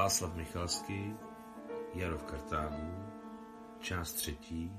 Václav 0.00 0.34
Michalský, 0.34 1.14
Jaro 1.94 2.18
v 2.18 2.24
Kartágu, 2.24 3.04
část 3.80 4.12
třetí, 4.12 4.72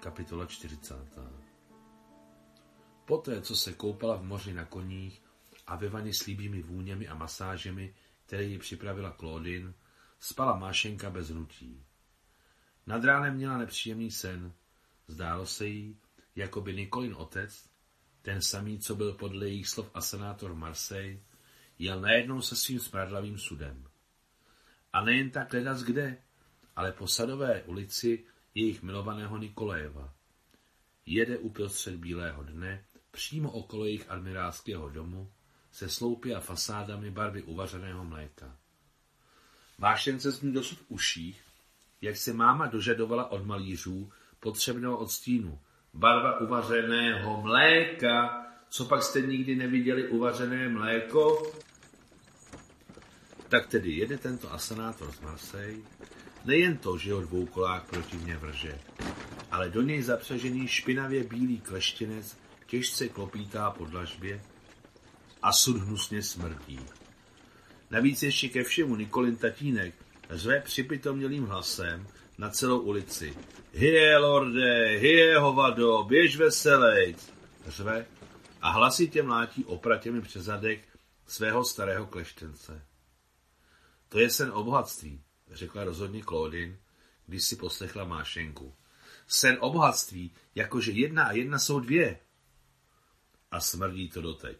kapitola 0.00 0.46
40. 0.46 0.96
Poté, 3.04 3.42
co 3.42 3.56
se 3.56 3.72
koupala 3.72 4.16
v 4.16 4.24
moři 4.24 4.54
na 4.54 4.64
koních 4.64 5.22
a 5.66 5.76
ve 5.76 5.88
vaně 5.88 6.14
s 6.14 6.26
líbými 6.26 6.62
vůněmi 6.62 7.08
a 7.08 7.14
masážemi, 7.14 7.94
které 8.26 8.42
ji 8.42 8.58
připravila 8.58 9.16
Claudine, 9.20 9.72
spala 10.20 10.56
Mášenka 10.56 11.10
bez 11.10 11.28
hnutí. 11.28 11.84
Nad 12.86 13.04
ránem 13.04 13.34
měla 13.34 13.58
nepříjemný 13.58 14.10
sen. 14.10 14.52
Zdálo 15.08 15.46
se 15.46 15.66
jí, 15.66 15.96
jako 16.36 16.60
by 16.60 16.74
Nikolin 16.74 17.14
otec, 17.14 17.68
ten 18.22 18.42
samý, 18.42 18.78
co 18.78 18.94
byl 18.94 19.12
podle 19.12 19.46
jejich 19.46 19.68
slov 19.68 19.90
a 19.94 20.00
senátor 20.00 20.54
Marseille, 20.54 21.20
jel 21.78 22.00
najednou 22.00 22.42
se 22.42 22.56
svým 22.56 22.80
smradlavým 22.80 23.38
sudem. 23.38 23.91
A 24.92 25.04
nejen 25.04 25.30
tak 25.30 25.52
hledat 25.52 25.80
kde, 25.80 26.16
ale 26.76 26.92
po 26.92 27.06
Sadové 27.06 27.62
ulici 27.62 28.24
jejich 28.54 28.82
milovaného 28.82 29.38
Nikolajeva. 29.38 30.12
Jede 31.06 31.38
uprostřed 31.38 31.94
bílého 31.94 32.42
dne, 32.42 32.84
přímo 33.10 33.50
okolo 33.50 33.84
jejich 33.84 34.10
admirálského 34.10 34.88
domu, 34.88 35.32
se 35.72 35.88
sloupy 35.88 36.34
a 36.34 36.40
fasádami 36.40 37.10
barvy 37.10 37.42
uvařeného 37.42 38.04
mléka. 38.04 38.56
Vášence 39.78 40.30
zní 40.30 40.52
dosud 40.52 40.78
v 40.78 40.84
uších, 40.88 41.42
jak 42.00 42.16
se 42.16 42.32
máma 42.32 42.66
dožadovala 42.66 43.30
od 43.30 43.46
malířů 43.46 44.12
potřebného 44.40 44.98
odstínu. 44.98 45.58
Barva 45.94 46.40
uvařeného 46.40 47.42
mléka. 47.42 48.46
Co 48.68 48.84
pak 48.84 49.02
jste 49.02 49.20
nikdy 49.20 49.56
neviděli 49.56 50.08
uvařené 50.08 50.68
mléko? 50.68 51.52
Tak 53.52 53.66
tedy 53.66 53.90
jede 53.90 54.18
tento 54.18 54.52
asanátor 54.52 55.12
z 55.12 55.20
Marseille, 55.20 55.82
nejen 56.44 56.76
to, 56.76 56.98
že 56.98 57.12
ho 57.12 57.20
dvoukolák 57.20 57.90
proti 57.90 58.16
mě 58.16 58.36
vrže, 58.36 58.78
ale 59.50 59.68
do 59.68 59.82
něj 59.82 60.02
zapřežený 60.02 60.68
špinavě 60.68 61.24
bílý 61.24 61.60
kleštěnec 61.60 62.36
těžce 62.66 63.08
klopítá 63.08 63.70
po 63.70 63.84
dlažbě 63.84 64.42
a 65.42 65.52
sud 65.52 65.76
hnusně 65.76 66.22
smrdí. 66.22 66.80
Navíc 67.90 68.22
ještě 68.22 68.48
ke 68.48 68.64
všemu 68.64 68.96
Nikolin 68.96 69.36
tatínek 69.36 69.94
řve 70.30 70.60
připitomělým 70.60 71.46
hlasem 71.46 72.06
na 72.38 72.50
celou 72.50 72.80
ulici. 72.80 73.36
Hie, 73.72 74.18
lorde, 74.18 74.86
hie, 74.86 75.38
hovado, 75.38 76.04
běž 76.08 76.36
veselejc, 76.36 77.32
řve 77.66 78.06
a 78.62 78.70
hlasitě 78.70 79.22
mlátí 79.22 79.64
opratěmi 79.64 80.20
přes 80.20 80.44
zadek 80.44 80.80
svého 81.26 81.64
starého 81.64 82.06
kleštence. 82.06 82.91
To 84.12 84.18
je 84.18 84.30
sen 84.30 84.50
o 84.54 84.64
bohatství, 84.64 85.24
řekla 85.52 85.84
rozhodně 85.84 86.22
Claudine, 86.24 86.76
když 87.26 87.44
si 87.44 87.56
poslechla 87.56 88.04
Mášenku. 88.04 88.74
Sen 89.26 89.56
o 89.60 89.70
bohatství, 89.70 90.30
jakože 90.54 90.92
jedna 90.92 91.24
a 91.24 91.32
jedna 91.32 91.58
jsou 91.58 91.80
dvě. 91.80 92.18
A 93.50 93.60
smrdí 93.60 94.08
to 94.08 94.22
doteď, 94.22 94.56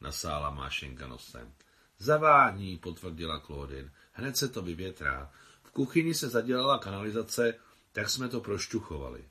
nasála 0.00 0.50
Mášenka 0.50 1.06
nosem. 1.06 1.52
Zavání, 1.98 2.78
potvrdila 2.78 3.40
Claudine. 3.40 3.92
Hned 4.12 4.36
se 4.36 4.48
to 4.48 4.62
vyvětrá. 4.62 5.32
V 5.62 5.70
kuchyni 5.70 6.14
se 6.14 6.28
zadělala 6.28 6.78
kanalizace, 6.78 7.54
tak 7.92 8.10
jsme 8.10 8.28
to 8.28 8.40
proštuchovali. 8.40 9.24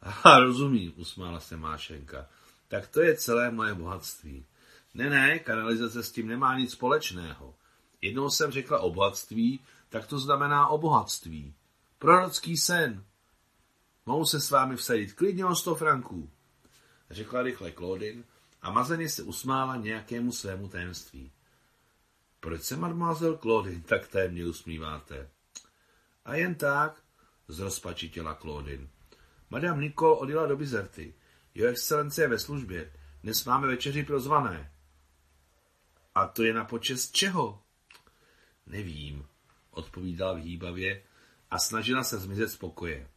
Aha, 0.00 0.38
rozumím, 0.38 0.92
usmála 0.96 1.40
se 1.40 1.56
Mášenka. 1.56 2.28
Tak 2.68 2.88
to 2.88 3.00
je 3.00 3.16
celé 3.16 3.50
moje 3.50 3.74
bohatství. 3.74 4.46
Ne, 4.94 5.10
ne, 5.10 5.38
kanalizace 5.38 6.02
s 6.02 6.12
tím 6.12 6.28
nemá 6.28 6.58
nic 6.58 6.72
společného. 6.72 7.57
Jednou 8.00 8.30
jsem 8.30 8.50
řekla 8.50 8.80
o 8.80 8.90
bohatství, 8.90 9.60
tak 9.88 10.06
to 10.06 10.18
znamená 10.18 10.68
o 10.68 10.78
bohatství. 10.78 11.54
Prorocký 11.98 12.56
sen. 12.56 13.04
Mohu 14.06 14.26
se 14.26 14.40
s 14.40 14.50
vámi 14.50 14.76
vsadit 14.76 15.12
klidně 15.12 15.46
o 15.46 15.54
sto 15.54 15.74
franků, 15.74 16.30
řekla 17.10 17.42
rychle 17.42 17.72
Claudine 17.72 18.22
a 18.62 18.70
mazeně 18.70 19.08
se 19.08 19.22
usmála 19.22 19.76
nějakému 19.76 20.32
svému 20.32 20.68
tajemství. 20.68 21.32
Proč 22.40 22.62
se, 22.62 22.76
mademoiselle 22.76 23.38
Claudine, 23.38 23.82
tak 23.82 24.08
témně 24.08 24.46
usmíváte? 24.46 25.30
A 26.24 26.34
jen 26.34 26.54
tak, 26.54 27.02
zrozpačitěla 27.48 28.34
Claudine. 28.34 28.88
Madame 29.50 29.82
Nicole 29.82 30.16
odjela 30.16 30.46
do 30.46 30.56
Bizerty. 30.56 31.14
Jo 31.54 31.68
excelence 31.68 32.22
je 32.22 32.28
ve 32.28 32.38
službě. 32.38 32.92
Dnes 33.22 33.44
máme 33.44 33.66
večeři 33.66 34.02
pro 34.02 34.20
zvané. 34.20 34.72
A 36.14 36.26
to 36.26 36.42
je 36.42 36.54
na 36.54 36.64
počest 36.64 37.12
čeho? 37.12 37.62
Nevím, 38.68 39.26
odpovídala 39.70 40.32
vhýbavě 40.32 41.02
a 41.50 41.58
snažila 41.58 42.04
se 42.04 42.18
zmizet 42.18 42.48
z 42.48 42.56
pokoje. 42.56 43.08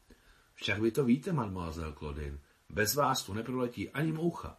Však 0.56 0.80
vy 0.80 0.92
to 0.92 1.06
víte, 1.06 1.34
mademoiselle 1.34 1.94
Claudine. 1.94 2.40
Bez 2.70 2.96
vás 2.96 3.24
tu 3.24 3.34
neproletí 3.34 3.90
ani 3.90 4.12
moucha. 4.12 4.58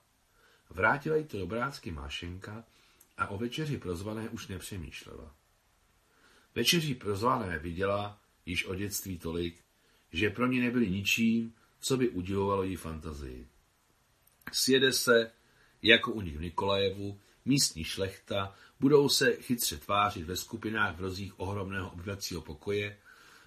Vrátila 0.71 1.17
jí 1.17 1.25
to 1.25 1.39
do 1.39 1.47
brácky 1.47 1.91
Mášenka 1.91 2.65
a 3.19 3.29
o 3.29 3.39
večeři 3.39 3.79
prozvané 3.79 4.29
už 4.29 4.49
nepřemýšlela. 4.49 5.35
Večeři 6.55 6.95
prozvané 6.95 7.59
viděla 7.59 8.19
již 8.47 8.67
o 8.67 8.75
dětství 8.75 9.19
tolik, 9.19 9.65
že 10.13 10.31
pro 10.31 10.47
ně 10.47 10.61
nebyly 10.61 10.91
ničím, 10.91 11.55
co 11.81 11.97
by 11.97 12.09
udivovalo 12.09 12.63
jí 12.63 12.77
fantazii. 12.77 13.49
Sjede 14.53 14.93
se, 14.93 15.33
jako 15.83 16.13
u 16.13 16.21
nich 16.21 16.37
v 16.37 16.41
Nikolajevu, 16.41 17.21
místní 17.45 17.85
šlechta, 17.85 18.55
budou 18.83 19.09
se 19.09 19.37
chytře 19.37 19.77
tvářit 19.77 20.27
ve 20.27 20.37
skupinách 20.37 20.97
v 20.97 21.01
rozích 21.01 21.41
ohromného 21.41 21.91
obyvacího 21.91 22.41
pokoje, 22.41 22.99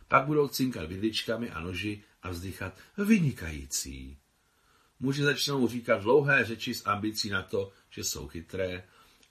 pak 0.07 0.25
budou 0.25 0.47
cinkat 0.47 0.87
vidličkami 0.87 1.51
a 1.51 1.59
noži 1.59 2.03
a 2.23 2.29
vzdychat 2.29 2.73
vynikající. 2.97 4.17
Muži 4.99 5.23
začnou 5.23 5.67
říkat 5.67 6.01
dlouhé 6.01 6.45
řeči 6.45 6.73
s 6.73 6.85
ambicí 6.85 7.29
na 7.29 7.41
to, 7.41 7.71
že 7.89 8.03
jsou 8.03 8.27
chytré, 8.27 8.83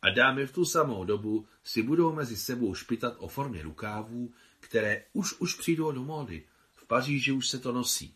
a 0.02 0.10
dámy 0.10 0.46
v 0.46 0.52
tu 0.52 0.64
samou 0.64 1.04
dobu 1.04 1.46
si 1.64 1.82
budou 1.82 2.12
mezi 2.12 2.36
sebou 2.36 2.74
špitat 2.74 3.14
o 3.18 3.28
formě 3.28 3.62
rukávů, 3.62 4.32
které 4.60 5.04
už 5.12 5.40
už 5.40 5.54
přijdou 5.54 5.92
do 5.92 6.04
módy. 6.04 6.44
V 6.74 6.86
Paříži 6.86 7.32
už 7.32 7.48
se 7.48 7.58
to 7.58 7.72
nosí. 7.72 8.14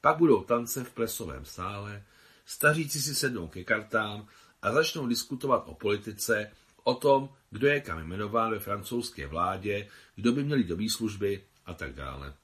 Pak 0.00 0.16
budou 0.16 0.44
tance 0.44 0.84
v 0.84 0.92
plesovém 0.92 1.44
sále, 1.44 2.04
staříci 2.46 3.02
si 3.02 3.14
sednou 3.14 3.48
ke 3.48 3.64
kartám 3.64 4.28
a 4.62 4.72
začnou 4.72 5.06
diskutovat 5.06 5.64
o 5.66 5.74
politice, 5.74 6.50
o 6.84 6.94
tom, 6.94 7.28
kdo 7.50 7.66
je 7.66 7.80
kam 7.80 7.98
jmenován 7.98 8.50
ve 8.50 8.58
francouzské 8.58 9.26
vládě, 9.26 9.88
kdo 10.14 10.32
by 10.32 10.44
měli 10.44 10.64
do 10.64 10.76
výslužby 10.76 11.44
a 11.66 11.74
tak 11.74 11.94
dále. 11.94 12.34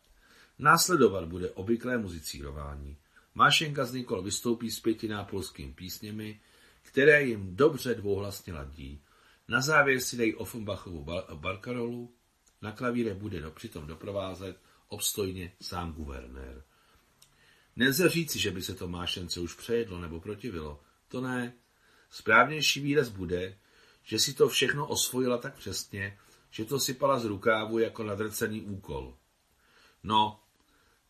Následovat 0.59 1.25
bude 1.25 1.51
obvyklé 1.51 1.99
muzicírování. 1.99 2.97
Mášenka 3.35 3.85
z 3.85 3.93
Nikol 3.93 4.23
vystoupí 4.23 4.71
s 4.71 4.81
pětinápolskými 4.81 5.73
písněmi, 5.73 6.41
které 6.83 7.23
jim 7.23 7.57
dobře 7.57 7.95
dvouhlasně 7.95 8.53
ladí. 8.53 9.01
Na 9.49 9.61
závěr 9.61 10.01
si 10.01 10.17
dají 10.17 10.35
Offenbachovu 10.35 11.07
barkarolu, 11.35 12.15
na 12.63 12.73
klavíre 12.73 13.15
bude 13.15 13.41
do, 13.41 13.51
přitom 13.51 13.87
doprovázet 13.87 14.57
obstojně 14.89 15.53
sám 15.63 15.93
guvernér. 15.93 16.63
Nelze 17.77 18.09
říci, 18.09 18.39
že 18.39 18.51
by 18.51 18.63
se 18.63 18.75
to 18.75 18.89
Mášence 18.89 19.41
už 19.41 19.55
přejedlo 19.55 20.01
nebo 20.01 20.21
protivilo. 20.21 20.81
To 21.09 21.21
ne. 21.21 21.53
Správnější 22.15 22.81
výraz 22.81 23.09
bude, 23.09 23.59
že 24.03 24.19
si 24.19 24.35
to 24.35 24.49
všechno 24.49 24.87
osvojila 24.87 25.39
tak 25.39 25.55
přesně, 25.55 26.19
že 26.51 26.65
to 26.65 26.81
sypala 26.81 27.19
z 27.19 27.25
rukávu 27.25 27.79
jako 27.79 28.03
nadrcený 28.03 28.61
úkol. 28.61 29.17
No, 30.03 30.41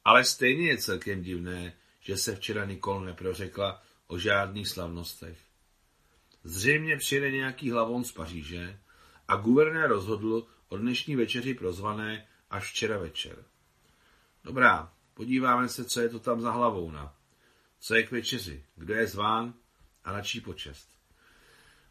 ale 0.05 0.25
stejně 0.25 0.69
je 0.69 0.79
celkem 0.79 1.23
divné, 1.23 1.77
že 2.01 2.17
se 2.17 2.37
včera 2.37 2.65
Nikol 2.65 3.05
neprořekla 3.05 3.83
o 4.07 4.19
žádných 4.19 4.69
slavnostech. 4.69 5.39
Zřejmě 6.45 6.97
přijede 6.97 7.31
nějaký 7.31 7.71
hlavon 7.71 8.05
z 8.05 8.13
Paříže 8.13 8.79
a 9.29 9.37
guvernér 9.37 9.91
rozhodl 9.91 10.47
o 10.69 10.77
dnešní 10.77 11.17
večeři 11.17 11.55
prozvané 11.55 12.27
až 12.51 12.71
včera 12.71 12.99
večer. 12.99 13.45
Dobrá, 14.45 14.93
podíváme 15.15 15.69
se, 15.69 15.85
co 15.85 16.01
je 16.01 16.09
to 16.09 16.19
tam 16.21 16.41
za 16.41 16.51
hlavouna. 16.51 17.17
Co 17.81 17.95
je 17.95 18.03
k 18.03 18.11
večeři, 18.11 18.65
kdo 18.77 18.95
je 18.95 19.07
zván 19.07 19.55
a 20.05 20.13
na 20.13 20.23
čí 20.23 20.41
počest. 20.41 20.94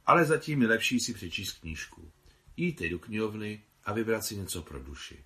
Ale 0.06 0.26
zatím 0.26 0.62
je 0.62 0.68
lepší 0.68 1.00
si 1.00 1.14
přečíst 1.14 1.52
knížku. 1.52 2.12
Jít 2.58 2.82
do 2.82 3.00
knihovny 3.00 3.64
a 3.86 3.94
vybrat 3.94 4.26
si 4.26 4.36
něco 4.36 4.62
pro 4.62 4.84
duši. 4.84 5.26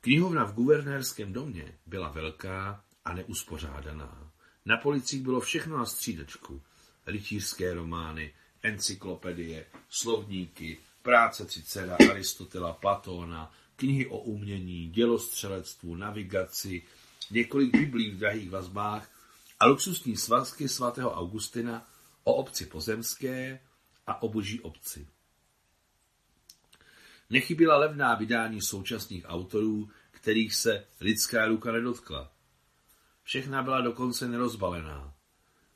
Knihovna 0.00 0.44
v 0.44 0.54
guvernérském 0.54 1.32
domě 1.32 1.78
byla 1.86 2.08
velká 2.08 2.84
a 3.04 3.14
neuspořádaná. 3.14 4.32
Na 4.64 4.76
policích 4.76 5.22
bylo 5.22 5.40
všechno 5.40 5.78
na 5.78 5.86
střídečku– 5.86 6.62
rytířské 7.06 7.74
romány, 7.74 8.32
encyklopedie, 8.62 9.66
slovníky, 9.90 10.78
práce 11.02 11.46
Cicera, 11.46 11.96
Aristotela, 12.10 12.72
Platóna, 12.72 13.52
knihy 13.76 14.06
o 14.06 14.18
umění, 14.18 14.88
dělostřelectvu, 14.88 15.94
navigaci, 15.96 16.82
několik 17.30 17.72
biblí 17.72 18.10
v 18.10 18.18
drahých 18.18 18.50
vazbách 18.50 19.10
a 19.60 19.66
luxusní 19.66 20.16
svazky 20.16 20.68
svatého 20.68 21.14
Augustina 21.14 21.86
o 22.24 22.34
obci 22.34 22.66
pozemské 22.66 23.60
a 24.06 24.22
o 24.22 24.28
boží 24.28 24.60
obci. 24.60 25.08
Nechyběla 27.30 27.76
levná 27.76 28.14
vydání 28.14 28.60
současných 28.60 29.24
autorů, 29.28 29.90
kterých 30.10 30.54
se 30.54 30.86
lidská 31.00 31.46
ruka 31.46 31.72
nedotkla. 31.72 32.32
Všechna 33.22 33.62
byla 33.62 33.80
dokonce 33.80 34.28
nerozbalená. 34.28 35.14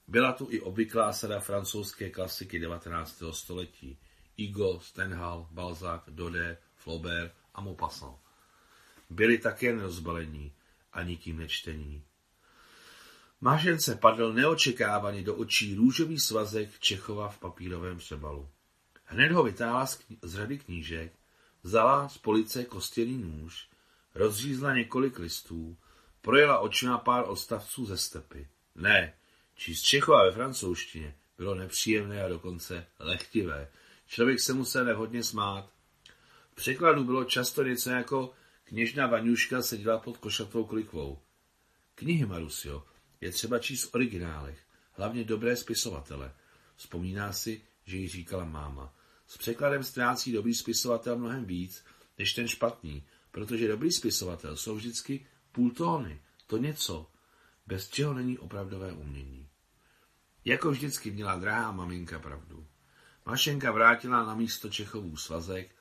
Byla 0.08 0.32
tu 0.32 0.46
i 0.50 0.60
obvyklá 0.60 1.12
sada 1.12 1.40
francouzské 1.40 2.10
klasiky 2.10 2.58
19. 2.58 3.22
století. 3.30 3.98
Igo, 4.36 4.80
Stenhal, 4.80 5.48
Balzac, 5.50 6.02
Dodé, 6.08 6.58
Flaubert 6.74 7.32
a 7.54 7.60
Maupassant. 7.60 8.16
Byli 9.10 9.38
také 9.38 9.72
nerozbalení 9.72 10.52
a 10.92 11.02
nikým 11.02 11.38
nečtení. 11.38 12.04
Mážence 13.40 13.94
padl 13.94 14.32
neočekávaně 14.32 15.22
do 15.22 15.34
očí 15.34 15.74
růžový 15.74 16.20
svazek 16.20 16.78
Čechova 16.78 17.28
v 17.28 17.38
papírovém 17.38 17.98
přebalu. 17.98 18.48
Hned 19.04 19.32
ho 19.32 19.42
vytáhla 19.42 19.86
z, 19.86 20.00
kni- 20.00 20.18
z 20.22 20.34
řady 20.34 20.58
knížek, 20.58 21.12
vzala 21.62 22.08
z 22.08 22.18
police 22.18 22.64
kostěný 22.64 23.18
nůž, 23.18 23.68
rozřízla 24.14 24.74
několik 24.74 25.18
listů, 25.18 25.76
projela 26.20 26.58
očima 26.58 26.98
pár 26.98 27.24
odstavců 27.28 27.86
ze 27.86 27.98
stepy. 27.98 28.48
Ne, 28.74 29.14
číst 29.54 29.82
Čechova 29.82 30.24
ve 30.24 30.32
francouzštině 30.32 31.16
bylo 31.38 31.54
nepříjemné 31.54 32.24
a 32.24 32.28
dokonce 32.28 32.86
lechtivé. 32.98 33.68
Člověk 34.06 34.40
se 34.40 34.52
musel 34.52 34.84
nevhodně 34.84 35.22
smát. 35.22 35.70
V 36.52 36.54
překladu 36.54 37.04
bylo 37.04 37.24
často 37.24 37.62
něco 37.62 37.90
jako 37.90 38.32
kněžna 38.64 39.06
Vaňuška 39.06 39.62
seděla 39.62 39.98
pod 39.98 40.16
košatou 40.16 40.64
klikvou. 40.64 41.18
Knihy 41.94 42.26
Marusio 42.26 42.87
je 43.20 43.30
třeba 43.32 43.58
číst 43.58 43.84
v 43.84 43.94
originálech, 43.94 44.58
hlavně 44.92 45.24
dobré 45.24 45.56
spisovatele. 45.56 46.32
Vzpomíná 46.76 47.32
si, 47.32 47.62
že 47.84 47.96
jí 47.96 48.08
říkala 48.08 48.44
máma. 48.44 48.94
S 49.26 49.36
překladem 49.36 49.84
ztrácí 49.84 50.32
dobrý 50.32 50.54
spisovatel 50.54 51.18
mnohem 51.18 51.44
víc, 51.44 51.84
než 52.18 52.32
ten 52.32 52.48
špatný, 52.48 53.04
protože 53.30 53.68
dobrý 53.68 53.92
spisovatel 53.92 54.56
jsou 54.56 54.76
vždycky 54.76 55.26
půl 55.52 55.70
tóny, 55.70 56.22
to 56.46 56.56
něco, 56.56 57.10
bez 57.66 57.88
čeho 57.88 58.14
není 58.14 58.38
opravdové 58.38 58.92
umění. 58.92 59.48
Jako 60.44 60.70
vždycky 60.70 61.10
měla 61.10 61.36
drahá 61.36 61.72
maminka 61.72 62.18
pravdu. 62.18 62.66
Mašenka 63.26 63.72
vrátila 63.72 64.24
na 64.24 64.34
místo 64.34 64.70
Čechovů 64.70 65.16
svazek 65.16 65.74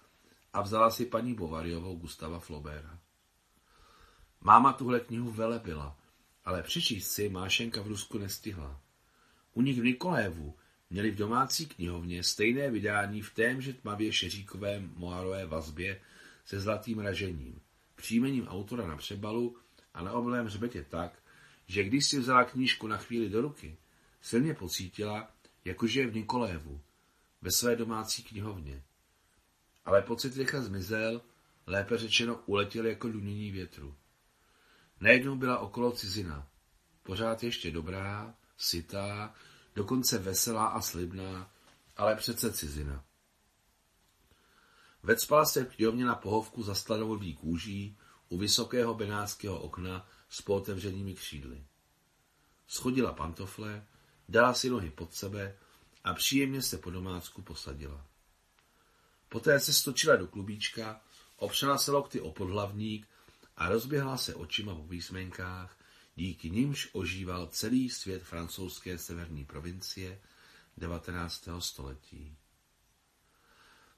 a 0.54 0.62
vzala 0.62 0.92
si 0.92 1.06
paní 1.06 1.34
Bovariovou 1.34 1.96
Gustava 1.96 2.40
Flaubera. 2.40 3.00
Máma 4.42 4.74
tuhle 4.74 5.00
knihu 5.00 5.32
velepila, 5.32 5.98
ale 6.48 6.64
přečíst 6.64 7.12
si 7.12 7.30
Mášenka 7.30 7.82
v 7.82 7.88
Rusku 7.88 8.18
nestihla. 8.18 8.82
U 9.54 9.62
nich 9.62 9.80
v 9.80 9.84
Nikolévu 9.84 10.56
měli 10.90 11.12
v 11.12 11.16
domácí 11.16 11.66
knihovně 11.66 12.24
stejné 12.24 12.72
vydání 12.72 13.22
v 13.22 13.34
témže 13.34 13.74
tmavě 13.74 14.14
šeříkové 14.14 14.82
moarové 14.96 15.46
vazbě 15.46 16.02
se 16.46 16.60
zlatým 16.60 17.00
ražením, 17.00 17.62
příjmením 17.96 18.48
autora 18.48 18.88
na 18.88 18.98
přebalu 18.98 19.58
a 19.94 20.04
na 20.04 20.12
oblém 20.12 20.46
hřbetě 20.46 20.86
tak, 20.90 21.20
že 21.68 21.84
když 21.84 22.06
si 22.06 22.20
vzala 22.20 22.44
knížku 22.44 22.88
na 22.88 22.98
chvíli 22.98 23.30
do 23.30 23.42
ruky, 23.42 23.78
silně 24.22 24.54
pocítila, 24.54 25.32
jakože 25.66 26.00
je 26.00 26.08
v 26.08 26.16
Nikolévu, 26.16 26.82
ve 27.42 27.52
své 27.52 27.76
domácí 27.76 28.24
knihovně. 28.24 28.84
Ale 29.86 30.02
pocit 30.02 30.38
rychle 30.38 30.62
zmizel, 30.62 31.22
lépe 31.66 31.98
řečeno 31.98 32.40
uletěl 32.46 32.86
jako 32.86 33.08
dunění 33.10 33.52
větru. 33.52 33.96
Najednou 35.00 35.36
byla 35.36 35.60
okolo 35.60 35.92
cizina, 35.92 36.48
pořád 37.04 37.44
ještě 37.44 37.72
dobrá, 37.72 38.36
sytá, 38.58 39.36
dokonce 39.76 40.18
veselá 40.18 40.68
a 40.68 40.82
slibná, 40.82 41.52
ale 41.98 42.16
přece 42.16 42.54
cizina. 42.54 43.04
Vecpala 45.04 45.46
se 45.46 45.64
v 45.64 45.76
knihovně 45.76 46.06
na 46.06 46.16
pohovku 46.16 46.64
za 46.64 46.76
slanový 46.76 47.36
kůží 47.36 47.98
u 48.30 48.38
vysokého 48.38 48.94
benátského 48.94 49.60
okna 49.60 50.10
s 50.30 50.42
pootevřenými 50.42 51.14
křídly. 51.14 51.66
Schodila 52.68 53.14
pantofle, 53.14 53.86
dala 54.30 54.54
si 54.54 54.70
nohy 54.70 54.90
pod 54.90 55.14
sebe 55.14 55.58
a 56.04 56.14
příjemně 56.14 56.62
se 56.62 56.78
po 56.78 56.90
domácku 56.90 57.42
posadila. 57.42 58.06
Poté 59.30 59.60
se 59.60 59.74
stočila 59.74 60.16
do 60.16 60.28
klubíčka, 60.28 61.02
opřela 61.36 61.78
se 61.78 61.92
lokty 61.92 62.22
o 62.22 62.32
podhlavník 62.32 63.08
a 63.58 63.70
rozběhla 63.70 64.18
se 64.18 64.36
očima 64.36 64.76
po 64.76 64.84
písmenkách, 64.84 65.78
díky 66.16 66.50
nimž 66.50 66.90
ožíval 66.94 67.48
celý 67.48 67.90
svět 67.90 68.24
francouzské 68.24 68.98
severní 68.98 69.46
provincie 69.46 70.22
19. 70.78 71.50
století. 71.60 72.38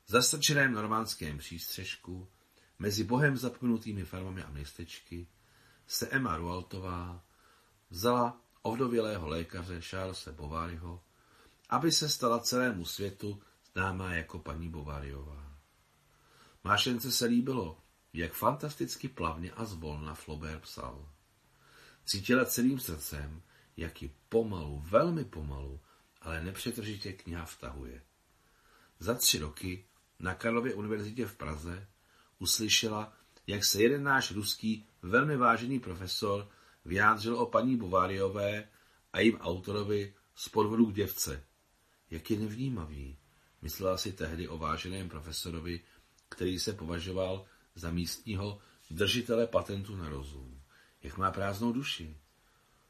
V 0.06 0.12
zastrčeném 0.12 0.74
normandském 0.74 1.38
přístřežku, 1.38 2.28
mezi 2.80 3.04
bohem 3.04 3.38
zapnutými 3.38 4.06
farmami 4.06 4.44
a 4.44 4.50
městečky, 4.50 5.28
se 5.88 6.08
Emma 6.08 6.38
Rualtová 6.38 7.24
vzala 7.90 8.42
ovdovělého 8.62 9.28
lékaře 9.28 9.82
Charlesa 9.82 10.32
Bovaryho, 10.32 11.04
aby 11.70 11.92
se 11.92 12.10
stala 12.10 12.40
celému 12.40 12.86
světu 12.86 13.42
známá 13.74 14.14
jako 14.14 14.40
paní 14.40 14.70
Bovaryová. 14.70 15.60
Mášence 16.64 17.12
se 17.12 17.26
líbilo, 17.26 17.82
jak 18.14 18.34
fantasticky 18.34 19.08
plavně 19.08 19.52
a 19.52 19.66
zvolna 19.66 20.14
Flaubert 20.14 20.62
psal. 20.62 21.10
Cítila 22.06 22.46
celým 22.46 22.80
srdcem, 22.80 23.42
jak 23.78 24.02
ji 24.02 24.14
pomalu, 24.30 24.84
velmi 24.86 25.26
pomalu, 25.26 25.80
ale 26.22 26.44
nepřetržitě 26.44 27.14
kniha 27.14 27.46
vtahuje. 27.46 28.04
Za 29.00 29.14
tři 29.14 29.40
roky 29.40 29.86
na 30.20 30.36
Karlově 30.36 30.74
univerzitě 30.74 31.26
v 31.26 31.38
Praze 31.38 31.88
uslyšela, 32.40 33.14
jak 33.48 33.66
se 33.66 33.82
jeden 33.82 34.04
náš 34.04 34.32
ruský 34.32 34.88
velmi 35.02 35.38
vážený 35.38 35.80
profesor 35.80 36.50
vyjádřil 36.86 37.40
o 37.40 37.46
paní 37.46 37.78
Bováriové 37.78 38.70
a 39.14 39.20
jim 39.20 39.38
autorovi 39.38 40.14
z 40.36 40.50
podvodu 40.50 40.86
k 40.86 40.94
děvce. 40.94 41.44
Jak 42.10 42.32
je 42.32 42.40
nevnímavý, 42.40 43.18
myslela 43.62 43.98
si 43.98 44.14
tehdy 44.14 44.48
o 44.48 44.58
váženém 44.58 45.10
profesorovi, 45.10 45.82
který 46.30 46.60
se 46.60 46.74
považoval 46.74 47.46
za 47.80 47.92
místního 47.92 48.62
držitele 48.92 49.48
patentu 49.48 49.96
na 49.96 50.10
rozum. 50.10 50.62
Jak 51.04 51.18
má 51.18 51.32
prázdnou 51.32 51.74
duši. 51.74 52.18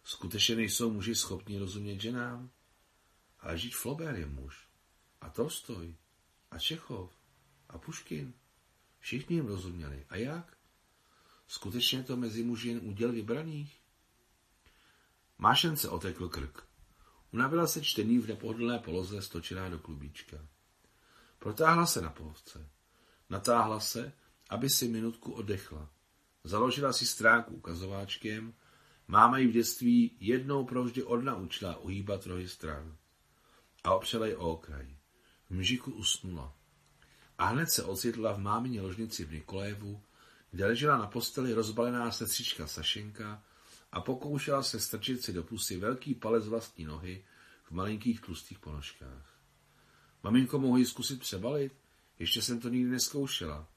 Skutečně 0.04 0.56
nejsou 0.56 0.92
muži 0.92 1.16
schopni 1.16 1.60
rozumět 1.60 2.02
ženám? 2.02 2.50
Ale 3.40 3.58
žít 3.58 3.76
Flaubert 3.76 4.18
je 4.18 4.26
muž. 4.26 4.68
A 5.22 5.30
Tolstoj. 5.30 5.96
A 6.52 6.60
Čechov. 6.60 7.12
A 7.70 7.78
Puškin. 7.78 8.34
Všichni 9.00 9.36
jim 9.36 9.48
rozuměli. 9.48 10.06
A 10.10 10.16
jak? 10.16 10.58
Skutečně 11.48 12.04
to 12.04 12.18
mezi 12.18 12.44
muži 12.44 12.70
jen 12.70 12.80
úděl 12.84 13.12
vybraných? 13.12 13.80
Mášence 15.38 15.90
otekl 15.90 16.30
krk. 16.30 16.64
Unavila 17.32 17.68
se 17.68 17.82
čtení 17.82 18.20
v 18.20 18.28
nepohodlné 18.28 18.80
poloze 18.80 19.22
stočená 19.22 19.70
do 19.70 19.80
klubíčka. 19.80 20.38
Protáhla 21.40 21.86
se 21.86 22.02
na 22.02 22.10
pohovce. 22.10 22.70
Natáhla 23.30 23.80
se, 23.80 24.14
aby 24.50 24.70
si 24.70 24.88
minutku 24.88 25.32
oddechla. 25.32 25.90
Založila 26.44 26.94
si 26.94 27.06
stránku 27.06 27.54
ukazováčkem, 27.54 28.54
máma 29.08 29.38
ji 29.38 29.48
v 29.48 29.52
dětství 29.52 30.18
jednou 30.20 30.66
provždy 30.66 31.04
odnaučila 31.04 31.78
uhýbat 31.78 32.26
rohy 32.26 32.48
stran. 32.50 32.98
A 33.84 33.96
opřela 33.96 34.28
ji 34.28 34.36
o 34.36 34.52
okraj. 34.52 34.98
V 35.50 35.52
mžiku 35.52 35.92
usnula. 35.92 36.56
A 37.38 37.46
hned 37.46 37.72
se 37.72 37.84
ocitla 37.84 38.34
v 38.34 38.40
mámině 38.40 38.82
ložnici 38.82 39.26
v 39.26 39.32
Nikolévu, 39.32 40.02
kde 40.52 40.66
ležela 40.66 40.98
na 40.98 41.08
posteli 41.08 41.54
rozbalená 41.54 42.12
sestřička 42.12 42.68
Sašenka 42.68 43.44
a 43.92 44.02
pokoušela 44.02 44.64
se 44.64 44.80
strčit 44.80 45.24
si 45.24 45.34
do 45.34 45.44
pusy 45.44 45.78
velký 45.78 46.16
palec 46.16 46.48
vlastní 46.48 46.86
nohy 46.86 47.26
v 47.64 47.72
malinkých 47.72 48.22
tlustých 48.22 48.60
ponožkách. 48.60 49.40
Maminko, 50.24 50.60
mohu 50.60 50.78
ji 50.78 50.86
zkusit 50.86 51.20
přebalit? 51.20 51.74
Ještě 52.20 52.42
jsem 52.42 52.60
to 52.60 52.70
nikdy 52.70 52.92
neskoušela. 52.92 53.68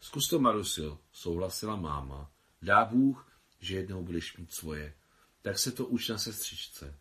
Zkus 0.00 0.28
to, 0.28 0.38
Marusil, 0.38 0.98
souhlasila 1.12 1.76
máma. 1.76 2.30
Dá 2.62 2.84
Bůh, 2.84 3.32
že 3.60 3.76
jednou 3.76 4.02
budeš 4.02 4.36
mít 4.36 4.52
svoje. 4.52 4.94
Tak 5.42 5.58
se 5.58 5.72
to 5.72 5.86
uč 5.86 6.08
na 6.08 6.18
sestřičce. 6.18 6.98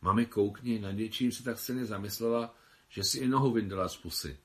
Mami, 0.00 0.26
koukni, 0.26 0.78
nad 0.78 0.92
něčím 0.92 1.32
se 1.32 1.42
tak 1.42 1.58
silně 1.58 1.86
zamyslela, 1.86 2.54
že 2.88 3.04
si 3.04 3.18
i 3.18 3.28
nohu 3.28 3.52
vyndala 3.52 3.88
z 3.88 3.96
pusy. 3.96 4.38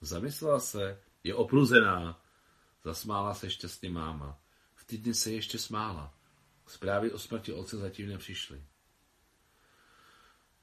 Zamyslela 0.00 0.60
se, 0.60 1.00
je 1.24 1.34
opruzená. 1.34 2.22
Zasmála 2.84 3.34
se 3.34 3.50
šťastně 3.50 3.90
máma. 3.90 4.40
V 4.74 4.84
ty 4.84 4.98
dny 4.98 5.14
se 5.14 5.32
ještě 5.32 5.58
smála. 5.58 6.14
Zprávy 6.66 7.12
o 7.12 7.18
smrti 7.18 7.52
otce 7.52 7.76
zatím 7.76 8.08
nepřišly. 8.08 8.64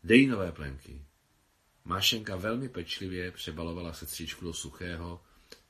Dej 0.03 0.27
nové 0.27 0.51
plenky. 0.51 1.05
Mášenka 1.85 2.35
velmi 2.35 2.69
pečlivě 2.69 3.31
přebalovala 3.31 3.93
sestřičku 3.93 4.45
do 4.45 4.53
suchého 4.53 5.21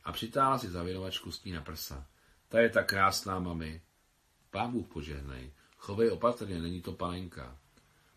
a 0.03 0.11
přitáhla 0.11 0.57
si 0.57 0.69
zavěnovačku 0.69 1.31
s 1.31 1.43
ní 1.43 1.51
na 1.51 1.61
prsa. 1.61 2.07
Ta 2.47 2.59
je 2.59 2.69
tak 2.69 2.87
krásná, 2.87 3.39
mami. 3.39 3.81
Pán 4.49 4.71
Bůh 4.71 4.87
požehnej. 4.87 5.53
Chovej 5.77 6.11
opatrně, 6.11 6.61
není 6.61 6.81
to 6.81 6.91
panenka. 6.91 7.57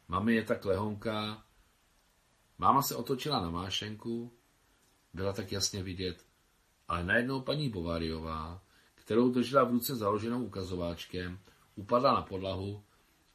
Mami 0.08 0.34
je 0.34 0.44
tak 0.44 0.64
lehonká. 0.64 1.44
Máma 2.58 2.82
se 2.82 2.96
otočila 2.96 3.40
na 3.40 3.50
Mášenku. 3.50 4.32
Byla 5.14 5.32
tak 5.32 5.52
jasně 5.52 5.82
vidět. 5.82 6.24
Ale 6.88 7.04
najednou 7.04 7.40
paní 7.40 7.70
Bováriová, 7.70 8.62
kterou 8.94 9.30
držela 9.30 9.64
v 9.64 9.70
ruce 9.70 9.96
založenou 9.96 10.44
ukazováčkem, 10.44 11.38
upadla 11.74 12.14
na 12.14 12.22
podlahu 12.22 12.84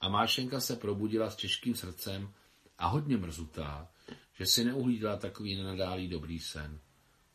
a 0.01 0.09
Mášenka 0.09 0.59
se 0.59 0.75
probudila 0.75 1.29
s 1.29 1.35
těžkým 1.35 1.75
srdcem 1.75 2.33
a 2.77 2.87
hodně 2.87 3.17
mrzutá, 3.17 3.87
že 4.33 4.45
si 4.45 4.63
neuhlídla 4.63 5.17
takový 5.17 5.55
nenadálý 5.55 6.07
dobrý 6.07 6.39
sen. 6.39 6.79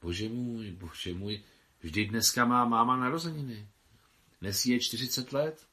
Bože 0.07 0.29
můj, 0.29 0.71
bože 0.71 1.15
můj, 1.15 1.43
vždy 1.81 2.07
dneska 2.07 2.45
má 2.45 2.65
máma 2.65 2.97
narozeniny. 2.97 3.69
Dnes 4.41 4.67
je 4.67 4.81
40 4.81 5.33
let. 5.33 5.67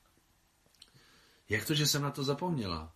Jak 1.50 1.66
to, 1.66 1.74
že 1.74 1.88
jsem 1.88 2.02
na 2.02 2.12
to 2.12 2.24
zapomněla? 2.24 2.96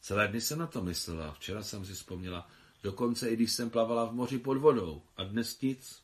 Celé 0.00 0.28
dny 0.28 0.40
jsem 0.40 0.58
na 0.58 0.66
to 0.66 0.82
myslela, 0.82 1.32
včera 1.32 1.62
jsem 1.62 1.86
si 1.86 1.92
vzpomněla, 1.92 2.50
dokonce 2.82 3.30
i 3.30 3.36
když 3.36 3.52
jsem 3.52 3.70
plavala 3.70 4.04
v 4.04 4.14
moři 4.14 4.38
pod 4.38 4.58
vodou, 4.58 5.02
a 5.16 5.24
dnes 5.24 5.60
nic. 5.60 6.02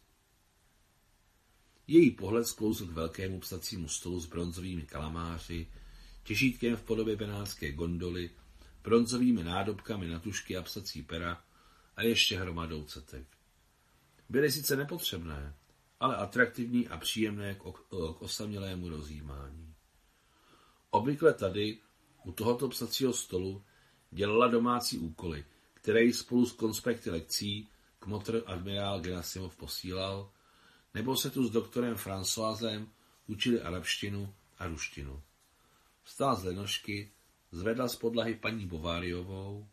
Její 1.87 2.11
pohled 2.11 2.47
sklouzl 2.47 2.87
k 2.87 2.93
velkému 2.93 3.41
psacímu 3.41 3.89
stolu 3.89 4.21
s 4.21 4.27
bronzovými 4.27 4.83
kalamáři, 4.83 5.67
těžítkem 6.25 6.77
v 6.77 6.83
podobě 6.83 7.17
benátské 7.17 7.73
gondoly, 7.73 8.31
bronzovými 8.83 9.45
nádobkami 9.45 10.09
na 10.09 10.19
tušky 10.19 10.57
a 10.57 10.63
psací 10.63 11.03
pera 11.03 11.45
a 11.97 12.03
ještě 12.03 12.39
hromadou 12.39 12.85
cetek. 12.85 13.34
Byly 14.35 14.53
sice 14.53 14.77
nepotřebné, 14.77 15.55
ale 16.01 16.17
atraktivní 16.17 16.89
a 16.89 16.97
příjemné 16.97 17.55
k, 17.55 17.59
k 18.19 18.23
osamělému 18.23 18.89
rozjímání. 18.89 19.75
Obvykle 20.91 21.35
tady, 21.35 21.79
u 22.25 22.33
tohoto 22.33 22.69
psacího 22.69 23.13
stolu, 23.13 23.65
dělala 24.11 24.49
domácí 24.49 24.99
úkoly, 24.99 25.45
které 25.75 26.13
spolu 26.13 26.47
s 26.47 26.53
konspekty 26.53 27.11
lekcí 27.11 27.69
k 27.99 28.07
motr 28.07 28.43
admirál 28.47 29.01
Gerasimov 29.01 29.57
posílal, 29.57 30.31
nebo 30.95 31.17
se 31.17 31.31
tu 31.31 31.45
s 31.45 31.51
doktorem 31.51 31.95
Françoisem 31.95 32.87
učili 33.27 33.61
arabštinu 33.61 34.35
a 34.59 34.67
ruštinu. 34.67 35.23
Vstala 36.03 36.35
z 36.35 36.45
lenošky, 36.45 37.13
zvedla 37.53 37.89
z 37.89 37.97
podlahy 37.97 38.35
paní 38.35 38.67
Bováriovou, 38.67 39.69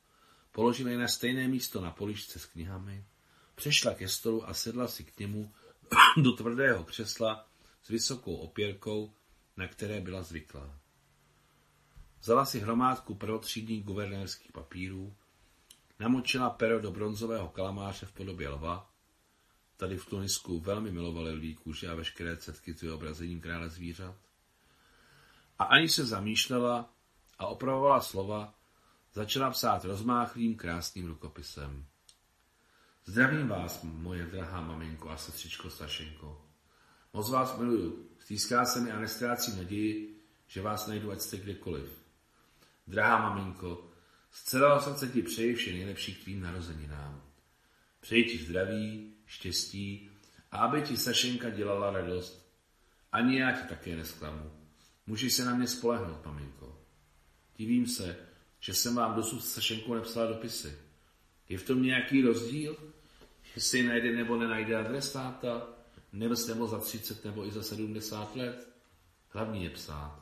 položila 0.51 0.91
je 0.91 0.97
na 0.97 1.07
stejné 1.07 1.47
místo 1.47 1.81
na 1.81 1.91
poličce 1.91 2.39
s 2.39 2.45
knihami, 2.45 3.05
přešla 3.55 3.93
ke 3.93 4.07
stolu 4.07 4.49
a 4.49 4.53
sedla 4.53 4.87
si 4.87 5.03
k 5.03 5.19
němu 5.19 5.53
do 6.17 6.31
tvrdého 6.31 6.83
křesla 6.83 7.47
s 7.83 7.87
vysokou 7.87 8.35
opěrkou, 8.35 9.13
na 9.57 9.67
které 9.67 10.01
byla 10.01 10.23
zvyklá. 10.23 10.79
Vzala 12.21 12.45
si 12.45 12.59
hromádku 12.59 13.15
prvotřídních 13.15 13.83
guvernérských 13.83 14.51
papírů, 14.51 15.15
namočila 15.99 16.49
pero 16.49 16.79
do 16.79 16.91
bronzového 16.91 17.49
kalamáře 17.49 18.05
v 18.05 18.11
podobě 18.11 18.49
lva, 18.49 18.89
tady 19.77 19.97
v 19.97 20.05
Tunisku 20.05 20.59
velmi 20.59 20.91
milovali 20.91 21.31
lví 21.31 21.55
kůže 21.55 21.89
a 21.89 21.95
veškeré 21.95 22.37
cetky 22.37 22.73
s 22.73 22.81
vyobrazením 22.81 23.41
krále 23.41 23.69
zvířat, 23.69 24.15
a 25.59 25.63
ani 25.63 25.89
se 25.89 26.05
zamýšlela 26.05 26.89
a 27.39 27.47
opravovala 27.47 28.01
slova, 28.01 28.53
začala 29.13 29.51
psát 29.51 29.85
rozmáchlým 29.85 30.55
krásným 30.55 31.07
rukopisem. 31.07 31.85
Zdravím 33.11 33.47
vás, 33.47 33.83
moje 33.83 34.25
drahá 34.25 34.61
maminko 34.61 35.09
a 35.09 35.17
sestřičko 35.17 35.69
Stašenko. 35.69 36.45
Moc 37.13 37.29
vás 37.29 37.57
miluju, 37.57 38.09
stýská 38.19 38.65
se 38.65 38.81
mi 38.81 38.91
a 38.91 38.99
nestrácím 38.99 39.57
naději, 39.57 40.19
že 40.47 40.61
vás 40.61 40.87
najdu, 40.87 41.11
ať 41.11 41.21
jste 41.21 41.37
kdekoliv. 41.37 42.05
Drahá 42.87 43.29
maminko, 43.29 43.91
z 44.31 44.43
celého 44.43 44.81
srdce 44.81 45.07
ti 45.07 45.21
přeji 45.21 45.55
vše 45.55 45.71
nejlepší 45.71 46.15
k 46.15 46.23
tvým 46.23 46.41
narozeninám. 46.41 47.23
Přeji 47.99 48.23
ti 48.23 48.43
zdraví, 48.43 49.13
štěstí 49.25 50.09
a 50.51 50.57
aby 50.57 50.81
ti 50.81 50.97
Sašenka 50.97 51.49
dělala 51.49 51.91
radost. 51.91 52.55
Ani 53.11 53.39
já 53.39 53.51
ti 53.51 53.67
také 53.67 53.95
nesklamu. 53.95 54.51
Můžeš 55.07 55.33
se 55.33 55.45
na 55.45 55.55
mě 55.55 55.67
spolehnout, 55.67 56.25
maminko. 56.25 56.79
Divím 57.57 57.87
se, 57.87 58.17
že 58.59 58.73
jsem 58.73 58.95
vám 58.95 59.15
dosud 59.15 59.39
s 59.39 59.53
Sašenkou 59.53 59.93
nepsala 59.93 60.27
dopisy. 60.27 60.77
Je 61.49 61.57
v 61.57 61.65
tom 61.65 61.83
nějaký 61.83 62.21
rozdíl? 62.21 62.91
Jestli 63.55 63.83
najde 63.83 64.11
nebo 64.11 64.37
nenajde 64.37 64.75
adresáta? 64.75 65.67
Nebo 66.11 66.67
za 66.67 66.79
30 66.79 67.25
nebo 67.25 67.45
i 67.45 67.51
za 67.51 67.63
70 67.63 68.35
let? 68.35 68.69
Hlavní 69.29 69.63
je 69.63 69.69
psát. 69.69 70.21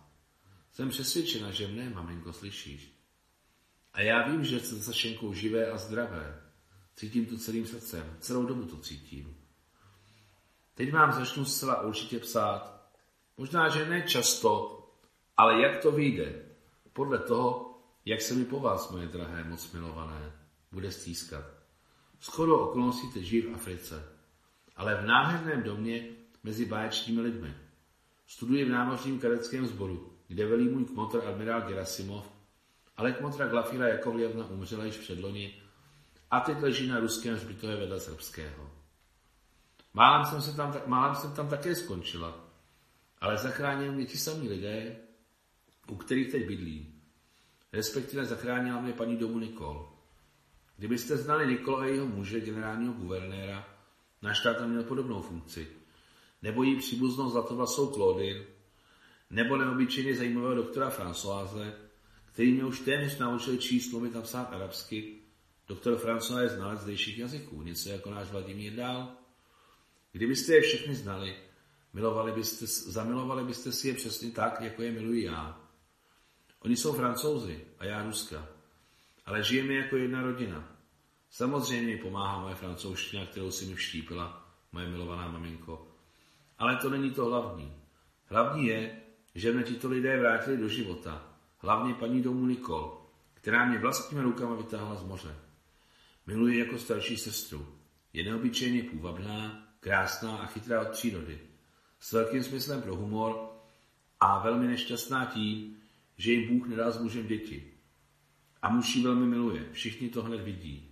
Jsem 0.71 0.89
přesvědčena, 0.89 1.51
že 1.51 1.67
mne, 1.67 1.89
maminko, 1.89 2.33
slyšíš. 2.33 2.93
A 3.93 4.01
já 4.01 4.27
vím, 4.27 4.43
že 4.45 4.59
se 4.59 4.93
Šenkou 4.93 5.33
živé 5.33 5.71
a 5.71 5.77
zdravé. 5.77 6.41
Cítím 6.95 7.25
to 7.25 7.37
celým 7.37 7.67
srdcem. 7.67 8.17
Celou 8.19 8.45
dobu 8.45 8.65
to 8.65 8.77
cítím. 8.77 9.37
Teď 10.75 10.93
vám 10.93 11.11
začnu 11.11 11.45
zcela 11.45 11.81
určitě 11.81 12.19
psát. 12.19 12.89
Možná, 13.37 13.69
že 13.69 13.89
ne 13.89 14.01
často, 14.01 14.83
ale 15.37 15.61
jak 15.61 15.81
to 15.81 15.91
vyjde? 15.91 16.45
Podle 16.93 17.19
toho, 17.19 17.79
jak 18.05 18.21
se 18.21 18.33
mi 18.33 18.45
po 18.45 18.59
vás, 18.59 18.91
moje 18.91 19.07
drahé, 19.07 19.43
moc 19.43 19.71
milované, 19.71 20.31
bude 20.71 20.91
stýskat. 20.91 21.58
Skoro 22.19 22.59
okolností 22.59 23.11
teď 23.13 23.23
žijí 23.23 23.41
v 23.41 23.55
Africe, 23.55 24.03
ale 24.75 24.95
v 24.95 25.05
nádherném 25.05 25.63
domě 25.63 26.09
mezi 26.43 26.65
báječnými 26.65 27.21
lidmi. 27.21 27.53
Studuji 28.27 28.65
v 28.65 28.69
námořním 28.69 29.19
kadeckém 29.19 29.67
sboru, 29.67 30.13
kde 30.27 30.47
velí 30.47 30.69
můj 30.69 30.85
kmotr 30.85 31.21
admirál 31.27 31.61
Gerasimov, 31.61 32.31
ale 32.97 33.11
kmotra 33.11 33.47
Glafira 33.47 33.87
Jakovlevna 33.87 34.45
umřela 34.45 34.85
již 34.85 34.97
předloni 34.97 35.61
a 36.31 36.39
teď 36.39 36.61
leží 36.61 36.87
na 36.87 36.99
ruském 36.99 37.35
hřbitově 37.35 37.75
vedle 37.75 37.99
srbského. 37.99 38.71
Málem 39.93 40.25
jsem, 40.25 40.41
se 40.41 40.55
tam, 40.57 40.75
málem 40.85 41.15
jsem 41.15 41.33
tam 41.33 41.49
také 41.49 41.75
skončila, 41.75 42.49
ale 43.21 43.37
zachránili 43.37 43.95
mě 43.95 44.05
ti 44.05 44.17
samí 44.17 44.49
lidé, 44.49 44.95
u 45.87 45.95
kterých 45.95 46.31
teď 46.31 46.47
bydlí. 46.47 46.95
Respektive 47.73 48.25
zachránila 48.25 48.81
mě 48.81 48.93
paní 48.93 49.17
domu 49.17 49.39
Nikol. 49.39 49.98
Kdybyste 50.79 51.17
znali 51.17 51.47
Nikola 51.47 51.81
a 51.81 51.85
jeho 51.85 52.07
muže, 52.07 52.39
generálního 52.39 52.93
guvernéra, 52.93 53.67
náš 54.21 54.39
táta 54.39 54.67
měl 54.67 54.83
podobnou 54.83 55.21
funkci. 55.21 55.67
Nebo 56.41 56.63
jí 56.63 56.75
příbuznou 56.75 57.29
zlatovlasou 57.29 57.93
Claudine, 57.93 58.43
nebo 59.29 59.57
neobyčejně 59.57 60.15
zajímavého 60.15 60.55
doktora 60.55 60.89
Françoise, 60.89 61.73
který 62.25 62.51
mě 62.51 62.65
už 62.65 62.79
téměř 62.79 63.17
naučil 63.17 63.57
číst, 63.57 63.91
mluvit 63.91 64.15
a 64.15 64.21
psát 64.21 64.53
arabsky. 64.53 65.15
Doktor 65.67 65.95
François 65.95 66.41
je 66.41 66.49
znalec 66.49 66.81
zdejších 66.81 67.17
jazyků, 67.17 67.61
něco 67.61 67.89
jako 67.89 68.09
náš 68.11 68.31
Vladimír 68.31 68.73
Dál. 68.73 69.11
Kdybyste 70.11 70.53
je 70.53 70.61
všechny 70.61 70.95
znali, 70.95 71.35
milovali 71.93 72.31
byste, 72.31 72.65
zamilovali 72.67 73.43
byste 73.43 73.71
si 73.71 73.87
je 73.87 73.93
přesně 73.93 74.31
tak, 74.31 74.61
jako 74.61 74.81
je 74.81 74.91
miluji 74.91 75.23
já. 75.23 75.61
Oni 76.59 76.77
jsou 76.77 76.93
francouzi 76.93 77.65
a 77.79 77.85
já 77.85 78.03
Ruska, 78.03 78.58
ale 79.29 79.43
žijeme 79.43 79.73
jako 79.73 79.97
jedna 79.97 80.21
rodina. 80.21 80.67
Samozřejmě 81.29 81.87
mi 81.87 81.97
pomáhá 81.97 82.39
moje 82.39 82.55
francouzština, 82.55 83.25
kterou 83.25 83.51
si 83.51 83.65
mi 83.65 83.75
vštípila, 83.75 84.55
moje 84.71 84.87
milovaná 84.87 85.27
maminko. 85.27 85.87
Ale 86.57 86.75
to 86.75 86.89
není 86.89 87.11
to 87.11 87.25
hlavní. 87.25 87.73
Hlavní 88.25 88.67
je, 88.67 89.01
že 89.35 89.51
mě 89.51 89.63
tito 89.63 89.89
lidé 89.89 90.19
vrátili 90.19 90.57
do 90.57 90.67
života. 90.67 91.23
Hlavně 91.57 91.93
paní 91.93 92.21
domu 92.21 92.45
Nikol, 92.45 93.01
která 93.33 93.65
mě 93.65 93.79
vlastními 93.79 94.23
rukama 94.23 94.55
vytáhla 94.55 94.95
z 94.95 95.03
moře. 95.03 95.35
Miluji 96.27 96.59
jako 96.59 96.77
starší 96.77 97.17
sestru. 97.17 97.75
Je 98.13 98.23
neobyčejně 98.23 98.83
půvabná, 98.83 99.67
krásná 99.79 100.37
a 100.37 100.45
chytrá 100.45 100.81
od 100.81 100.89
přírody. 100.89 101.39
S 101.99 102.11
velkým 102.11 102.43
smyslem 102.43 102.81
pro 102.81 102.95
humor 102.95 103.49
a 104.19 104.39
velmi 104.39 104.67
nešťastná 104.67 105.25
tím, 105.25 105.77
že 106.17 106.31
jim 106.31 106.47
Bůh 106.47 106.67
nedá 106.67 106.91
s 106.91 107.01
mužem 107.01 107.27
děti. 107.27 107.78
A 108.61 108.69
muž 108.69 109.03
velmi 109.03 109.25
miluje, 109.25 109.69
všichni 109.71 110.09
to 110.09 110.23
hned 110.23 110.41
vidí. 110.41 110.91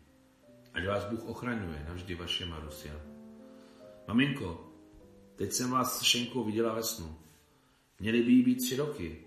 Ať 0.74 0.88
vás 0.88 1.06
Bůh 1.06 1.26
ochraňuje 1.26 1.86
navždy 1.88 2.16
vaše 2.16 2.46
Marusia. 2.46 2.94
Maminko, 4.08 4.74
teď 5.36 5.52
jsem 5.52 5.72
vás 5.72 6.00
s 6.00 6.02
Šenkou 6.02 6.44
viděla 6.44 6.74
ve 6.74 6.84
snu. 6.84 7.18
Měly 8.00 8.22
by 8.22 8.32
jí 8.32 8.44
být 8.44 8.56
tři 8.56 8.76
roky. 8.76 9.24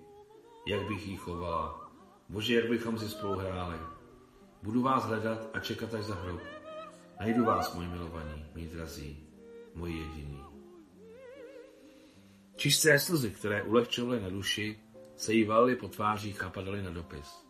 Jak 0.67 0.89
bych 0.89 1.07
jí 1.07 1.17
chovala? 1.17 1.91
Bože, 2.29 2.55
jak 2.55 2.69
bychom 2.69 2.99
si 2.99 3.09
spolu 3.09 3.35
hráli. 3.35 3.79
Budu 4.63 4.83
vás 4.83 5.05
hledat 5.05 5.51
a 5.53 5.61
čekat 5.61 5.95
až 5.95 6.05
za 6.05 6.15
hrob. 6.15 6.41
Najdu 7.21 7.45
vás, 7.45 7.75
moji 7.75 7.89
milovaní, 7.89 8.45
mý 8.55 8.67
drazí, 8.67 9.19
moji 9.75 9.99
jediní. 9.99 10.45
Čisté 12.57 12.99
slzy, 12.99 13.31
které 13.31 13.63
ulehčovaly 13.63 14.21
na 14.21 14.29
duši, 14.29 14.81
se 15.17 15.33
jí 15.33 15.45
valily 15.45 15.77
po 15.77 15.89
tvářích 15.89 16.43
a 16.43 16.51
padaly 16.51 16.83
na 16.83 16.91
dopis. 16.91 17.50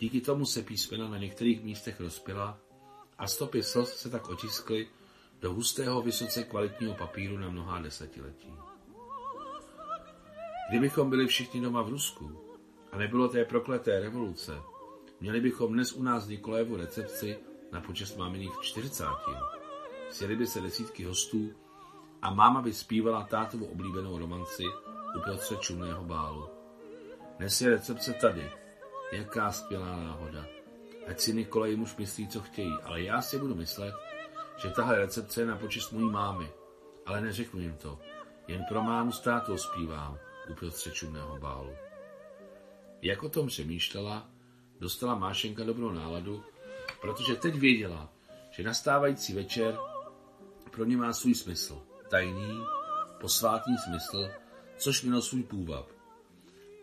Díky 0.00 0.20
tomu 0.20 0.46
se 0.46 0.62
písmena 0.62 1.08
na 1.08 1.18
některých 1.18 1.64
místech 1.64 2.00
rozpila 2.00 2.58
a 3.18 3.26
stopy 3.26 3.62
slz 3.62 3.94
se 3.94 4.10
tak 4.10 4.28
otiskly 4.28 4.88
do 5.40 5.52
hustého, 5.52 6.02
vysoce 6.02 6.44
kvalitního 6.44 6.94
papíru 6.94 7.38
na 7.38 7.50
mnohá 7.50 7.80
desetiletí. 7.80 8.54
Kdybychom 10.70 11.10
byli 11.10 11.26
všichni 11.26 11.60
doma 11.60 11.82
v 11.82 11.88
Rusku 11.88 12.40
a 12.92 12.98
nebylo 12.98 13.28
té 13.28 13.44
prokleté 13.44 14.00
revoluce, 14.00 14.62
měli 15.20 15.40
bychom 15.40 15.72
dnes 15.72 15.92
u 15.92 16.02
nás 16.02 16.26
Nikolévu 16.26 16.76
recepci 16.76 17.38
na 17.72 17.80
počest 17.80 18.16
máminých 18.16 18.52
čtyřicátin. 18.60 19.36
Sjeli 20.10 20.36
by 20.36 20.46
se 20.46 20.60
desítky 20.60 21.04
hostů 21.04 21.52
a 22.22 22.34
máma 22.34 22.62
by 22.62 22.72
zpívala 22.72 23.24
tátovou 23.24 23.66
oblíbenou 23.66 24.18
romanci 24.18 24.64
uprostřed 25.16 25.60
čumného 25.60 26.04
bálu. 26.04 26.48
Dnes 27.38 27.60
je 27.60 27.70
recepce 27.70 28.12
tady. 28.12 28.59
Jaká 29.12 29.52
skvělá 29.52 29.96
náhoda. 29.96 30.46
Ať 31.06 31.20
si 31.20 31.32
Nikolaj 31.32 31.76
muž 31.76 31.96
myslí, 31.96 32.28
co 32.28 32.40
chtějí, 32.40 32.72
ale 32.82 33.02
já 33.02 33.22
si 33.22 33.38
budu 33.38 33.54
myslet, 33.54 33.94
že 34.56 34.70
tahle 34.70 34.98
recepce 34.98 35.40
je 35.40 35.46
na 35.46 35.56
počest 35.56 35.92
mojí 35.92 36.10
mámy. 36.10 36.50
Ale 37.06 37.20
neřeknu 37.20 37.60
jim 37.60 37.76
to. 37.76 37.98
Jen 38.48 38.64
pro 38.68 38.82
mámu 38.82 39.12
s 39.12 39.20
tátou 39.20 39.56
zpívám 39.56 40.18
uprostřed 40.50 40.94
čumného 40.94 41.38
bálu. 41.38 41.72
Jak 43.02 43.22
o 43.22 43.28
tom 43.28 43.46
přemýšlela, 43.46 44.30
dostala 44.80 45.14
Mášenka 45.14 45.64
dobrou 45.64 45.90
náladu, 45.90 46.44
protože 47.00 47.34
teď 47.34 47.54
věděla, 47.54 48.12
že 48.50 48.62
nastávající 48.62 49.34
večer 49.34 49.78
pro 50.70 50.84
ně 50.84 50.96
má 50.96 51.12
svůj 51.12 51.34
smysl. 51.34 51.82
Tajný, 52.08 52.64
posvátný 53.20 53.76
smysl, 53.78 54.30
což 54.76 55.02
mělo 55.02 55.22
svůj 55.22 55.42
půvab. 55.42 55.99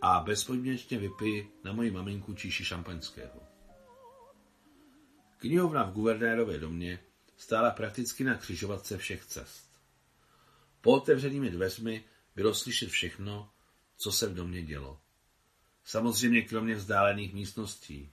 A 0.01 0.19
bezpodmínečně 0.19 0.99
vypij 0.99 1.47
na 1.63 1.73
moji 1.73 1.91
maminku 1.91 2.33
číši 2.33 2.65
šampaňského. 2.65 3.43
Knihovna 5.37 5.83
v 5.83 5.93
guvernérově 5.93 6.59
domě 6.59 6.99
stála 7.37 7.71
prakticky 7.71 8.23
na 8.23 8.35
křižovatce 8.35 8.97
všech 8.97 9.25
cest. 9.25 9.69
Po 10.81 10.91
otevřenými 10.91 11.49
dveřmi 11.49 12.03
bylo 12.35 12.53
slyšet 12.53 12.89
všechno, 12.89 13.49
co 13.97 14.11
se 14.11 14.27
v 14.27 14.35
domě 14.35 14.63
dělo. 14.63 15.01
Samozřejmě 15.83 16.41
kromě 16.41 16.75
vzdálených 16.75 17.33
místností. 17.33 18.11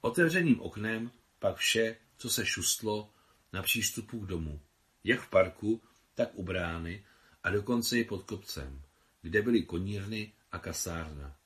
Otevřeným 0.00 0.60
oknem 0.60 1.10
pak 1.38 1.56
vše, 1.56 1.96
co 2.16 2.30
se 2.30 2.46
šustlo 2.46 3.12
na 3.52 3.62
přístupu 3.62 4.20
k 4.20 4.26
domu, 4.26 4.60
jak 5.04 5.20
v 5.20 5.30
parku, 5.30 5.82
tak 6.14 6.28
u 6.32 6.42
brány 6.42 7.04
a 7.42 7.50
dokonce 7.50 7.98
i 7.98 8.04
pod 8.04 8.22
kopcem, 8.22 8.82
kde 9.22 9.42
byly 9.42 9.62
konírny 9.62 10.32
a 10.52 10.58
kasárna. 10.58 11.36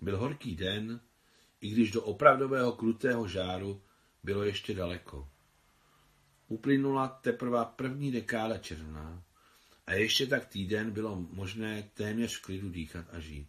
Byl 0.00 0.18
horký 0.18 0.56
den, 0.56 1.00
i 1.60 1.70
když 1.70 1.90
do 1.90 2.02
opravdového 2.02 2.72
krutého 2.72 3.28
žáru 3.28 3.82
bylo 4.22 4.42
ještě 4.42 4.74
daleko. 4.74 5.28
Uplynula 6.48 7.08
teprve 7.08 7.64
první 7.76 8.12
dekáda 8.12 8.58
června 8.58 9.22
a 9.86 9.92
ještě 9.92 10.26
tak 10.26 10.46
týden 10.46 10.90
bylo 10.90 11.16
možné 11.16 11.90
téměř 11.94 12.38
v 12.38 12.42
klidu 12.42 12.70
dýchat 12.70 13.06
a 13.12 13.20
žít. 13.20 13.48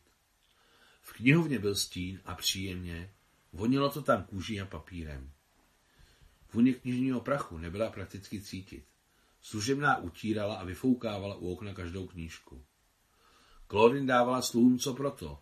V 1.02 1.14
knihovně 1.14 1.60
byl 1.60 1.76
stín 1.76 2.22
a 2.26 2.36
příjemně, 2.36 3.14
vonilo 3.54 3.90
to 3.90 4.02
tam 4.02 4.24
kůží 4.24 4.62
a 4.62 4.66
papírem. 4.66 5.32
Vůně 6.54 6.74
knižního 6.74 7.22
prachu 7.22 7.58
nebyla 7.58 7.90
prakticky 7.90 8.42
cítit. 8.42 8.86
Služebná 9.42 9.98
utírala 9.98 10.56
a 10.56 10.64
vyfoukávala 10.64 11.36
u 11.36 11.54
okna 11.54 11.74
každou 11.74 12.08
knížku. 12.08 12.66
Claudine 13.72 14.08
dávala 14.08 14.42
sluhům 14.42 14.80
co 14.80 14.94
proto, 14.94 15.40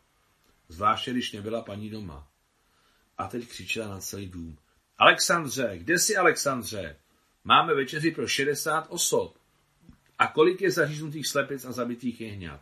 zvláště 0.68 1.12
když 1.12 1.32
nebyla 1.32 1.62
paní 1.62 1.90
doma. 1.90 2.28
A 3.18 3.28
teď 3.28 3.48
křičela 3.48 3.88
na 3.88 4.00
celý 4.00 4.28
dům. 4.28 4.58
Alexandře, 4.98 5.72
kde 5.74 6.00
jsi 6.00 6.18
Alexandře? 6.18 6.96
Máme 7.44 7.74
večeři 7.74 8.12
pro 8.12 8.28
60 8.28 8.88
osob. 8.90 9.38
A 10.20 10.28
kolik 10.28 10.62
je 10.62 10.72
zaříznutých 10.72 11.28
slepic 11.28 11.66
a 11.66 11.72
zabitých 11.72 12.22
jehňat? 12.22 12.62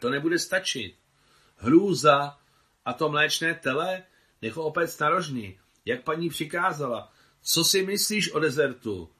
To 0.00 0.10
nebude 0.10 0.38
stačit. 0.38 0.96
Hrůza 1.56 2.38
a 2.84 2.92
to 2.92 3.08
mléčné 3.08 3.54
tele 3.54 4.02
nech 4.42 4.56
opět 4.56 5.00
narožny, 5.00 5.58
jak 5.84 6.04
paní 6.04 6.28
přikázala. 6.28 7.12
Co 7.42 7.64
si 7.64 7.86
myslíš 7.86 8.32
o 8.32 8.40
dezertu? 8.40 9.10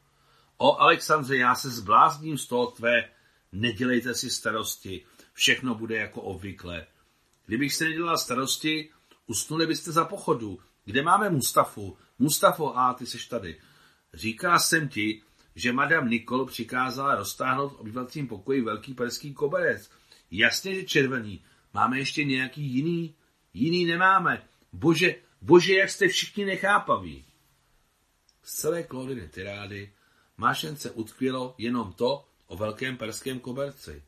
O, 0.57 0.81
Alexandře, 0.81 1.37
já 1.37 1.55
se 1.55 1.71
zblázním 1.71 2.39
z 2.39 2.47
toho 2.47 2.67
tvé. 2.67 3.09
Nedělejte 3.53 4.15
si 4.15 4.31
starosti, 4.31 5.05
všechno 5.43 5.75
bude 5.75 5.97
jako 5.97 6.23
obvykle. 6.23 6.87
Kdybych 7.47 7.75
se 7.75 7.85
nedělala 7.85 8.19
starosti, 8.19 8.91
usnuli 9.27 9.67
byste 9.67 9.93
za 9.93 10.05
pochodu. 10.05 10.61
Kde 10.85 11.03
máme 11.03 11.31
Mustafu? 11.31 11.97
Mustafo, 12.19 12.79
a 12.79 12.95
ty 12.95 13.07
seš 13.07 13.27
tady. 13.27 13.61
Říká 14.15 14.59
jsem 14.59 14.89
ti, 14.89 15.23
že 15.55 15.73
madame 15.73 16.11
Nikol 16.11 16.47
přikázala 16.47 17.15
roztáhnout 17.15 17.73
v 17.73 17.77
obyvacím 17.77 18.29
pokoji 18.29 18.63
velký 18.63 18.95
perský 18.95 19.35
koberec. 19.35 19.91
Jasně, 20.31 20.75
že 20.75 20.83
červený. 20.85 21.45
Máme 21.75 21.99
ještě 21.99 22.25
nějaký 22.25 22.63
jiný? 22.63 23.15
Jiný 23.55 23.85
nemáme. 23.85 24.43
Bože, 24.73 25.15
bože, 25.41 25.75
jak 25.75 25.91
jste 25.91 26.09
všichni 26.09 26.45
nechápaví. 26.45 27.25
Z 28.43 28.55
celé 28.55 28.83
Klodiny 28.83 29.29
tirády 29.29 29.93
Mášence 30.37 30.91
utkvělo 30.91 31.55
jenom 31.59 31.93
to 31.93 32.25
o 32.47 32.57
velkém 32.57 32.97
perském 32.97 33.41
koberci. 33.41 34.03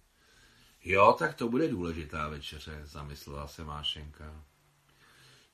Jo, 0.85 1.17
tak 1.19 1.35
to 1.35 1.49
bude 1.49 1.69
důležitá 1.69 2.29
večeře, 2.29 2.81
zamyslela 2.85 3.49
se 3.49 3.65
Mášenka. 3.65 4.45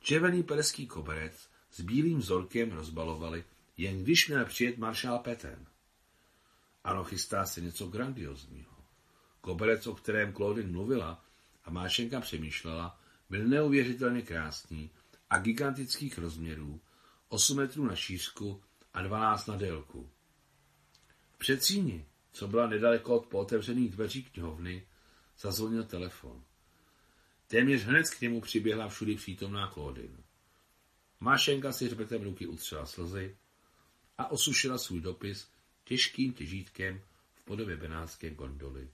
Červený 0.01 0.43
perský 0.43 0.87
koberec 0.87 1.49
s 1.71 1.81
bílým 1.81 2.19
vzorkem 2.19 2.73
rozbalovali, 2.73 3.45
jen 3.77 4.03
když 4.03 4.29
měl 4.29 4.45
přijet 4.45 4.79
maršál 4.79 5.19
Peten. 5.19 5.67
Ano, 6.85 7.05
chystá 7.05 7.47
se 7.47 7.61
něco 7.61 7.87
grandiozního. 7.87 8.73
Koberec, 9.41 9.87
o 9.87 9.95
kterém 9.95 10.33
Claudine 10.33 10.73
mluvila 10.73 11.25
a 11.65 11.71
Mášenka 11.71 12.21
přemýšlela, 12.21 13.01
byl 13.31 13.49
neuvěřitelně 13.49 14.23
krásný 14.23 14.91
a 15.31 15.39
gigantických 15.39 16.19
rozměrů, 16.19 16.81
8 17.29 17.57
metrů 17.57 17.87
na 17.87 17.97
šířku 17.97 18.63
a 18.95 19.03
12 19.03 19.47
na 19.47 19.57
délku. 19.57 20.11
V 21.31 21.39
předsíni, 21.39 22.07
co 22.33 22.49
byla 22.49 22.67
nedaleko 22.67 23.17
od 23.17 23.27
pootevřených 23.27 23.91
dveří 23.91 24.23
knihovny, 24.23 24.87
zazvonil 25.41 25.85
telefon. 25.85 26.45
Téměř 27.47 27.83
hned 27.83 28.11
k 28.11 28.21
němu 28.21 28.41
přiběhla 28.41 28.89
všudy 28.89 29.15
přítomná 29.15 29.71
Claudine. 29.71 30.19
Mášenka 31.21 31.73
si 31.73 31.87
hřbetem 31.87 32.23
ruky 32.23 32.47
utřela 32.47 32.87
slzy 32.87 33.37
a 34.19 34.31
osušila 34.31 34.79
svůj 34.79 35.01
dopis 35.01 35.49
těžkým 35.85 36.33
těžítkem 36.33 37.01
v 37.35 37.45
podobě 37.45 37.77
benátské 37.77 38.31
gondoly. 38.31 38.91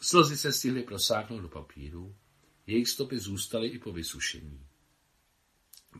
Slzy 0.00 0.36
se 0.36 0.52
stihly 0.52 0.82
prosáknout 0.82 1.42
do 1.42 1.48
papíru, 1.48 2.16
jejich 2.66 2.88
stopy 2.88 3.18
zůstaly 3.18 3.68
i 3.68 3.78
po 3.78 3.92
vysušení. 3.92 4.66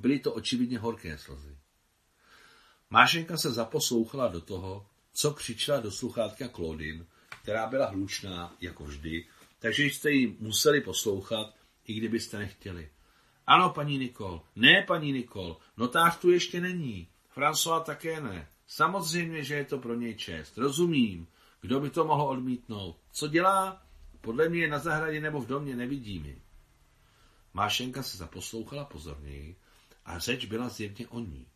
Byly 0.01 0.19
to 0.19 0.33
očividně 0.35 0.79
horké 0.79 1.19
slzy. 1.19 1.59
Mášenka 2.91 3.37
se 3.37 3.53
zaposlouchala 3.53 4.29
do 4.29 4.41
toho, 4.41 4.87
co 5.13 5.35
křičela 5.35 5.81
do 5.81 5.91
sluchátka 5.91 6.49
Claudine, 6.49 7.05
která 7.43 7.67
byla 7.67 7.87
hlučná, 7.87 8.57
jako 8.61 8.85
vždy, 8.85 9.27
takže 9.59 9.85
jste 9.85 10.11
ji 10.11 10.37
museli 10.41 10.81
poslouchat, 10.81 11.55
i 11.85 11.95
kdybyste 11.95 12.39
nechtěli. 12.39 12.91
Ano, 13.47 13.71
paní 13.71 13.99
Nikol. 13.99 14.43
Ne, 14.57 14.85
paní 14.87 15.13
Nikol. 15.13 15.57
Notář 15.77 16.19
tu 16.19 16.31
ještě 16.31 16.61
není. 16.61 17.09
François 17.37 17.83
také 17.83 18.21
ne. 18.21 18.49
Samozřejmě, 18.67 19.45
že 19.45 19.55
je 19.55 19.65
to 19.65 19.79
pro 19.79 19.95
něj 19.95 20.15
čest. 20.15 20.59
Rozumím. 20.59 21.27
Kdo 21.61 21.81
by 21.81 21.91
to 21.91 22.05
mohl 22.05 22.23
odmítnout? 22.23 22.97
Co 23.13 23.29
dělá? 23.29 23.83
Podle 24.21 24.49
mě 24.49 24.61
je 24.61 24.69
na 24.69 24.79
zahradě 24.79 25.21
nebo 25.21 25.41
v 25.41 25.47
domě, 25.47 25.77
nevidí 25.77 26.19
mi. 26.19 26.43
Mášenka 27.55 28.03
se 28.03 28.19
zaposlouchala 28.19 28.85
pozorněji 28.85 29.57
a 30.05 30.19
řeč 30.19 30.45
byla 30.45 30.69
zjevně 30.69 31.09
o 31.09 31.21
ní. 31.21 31.47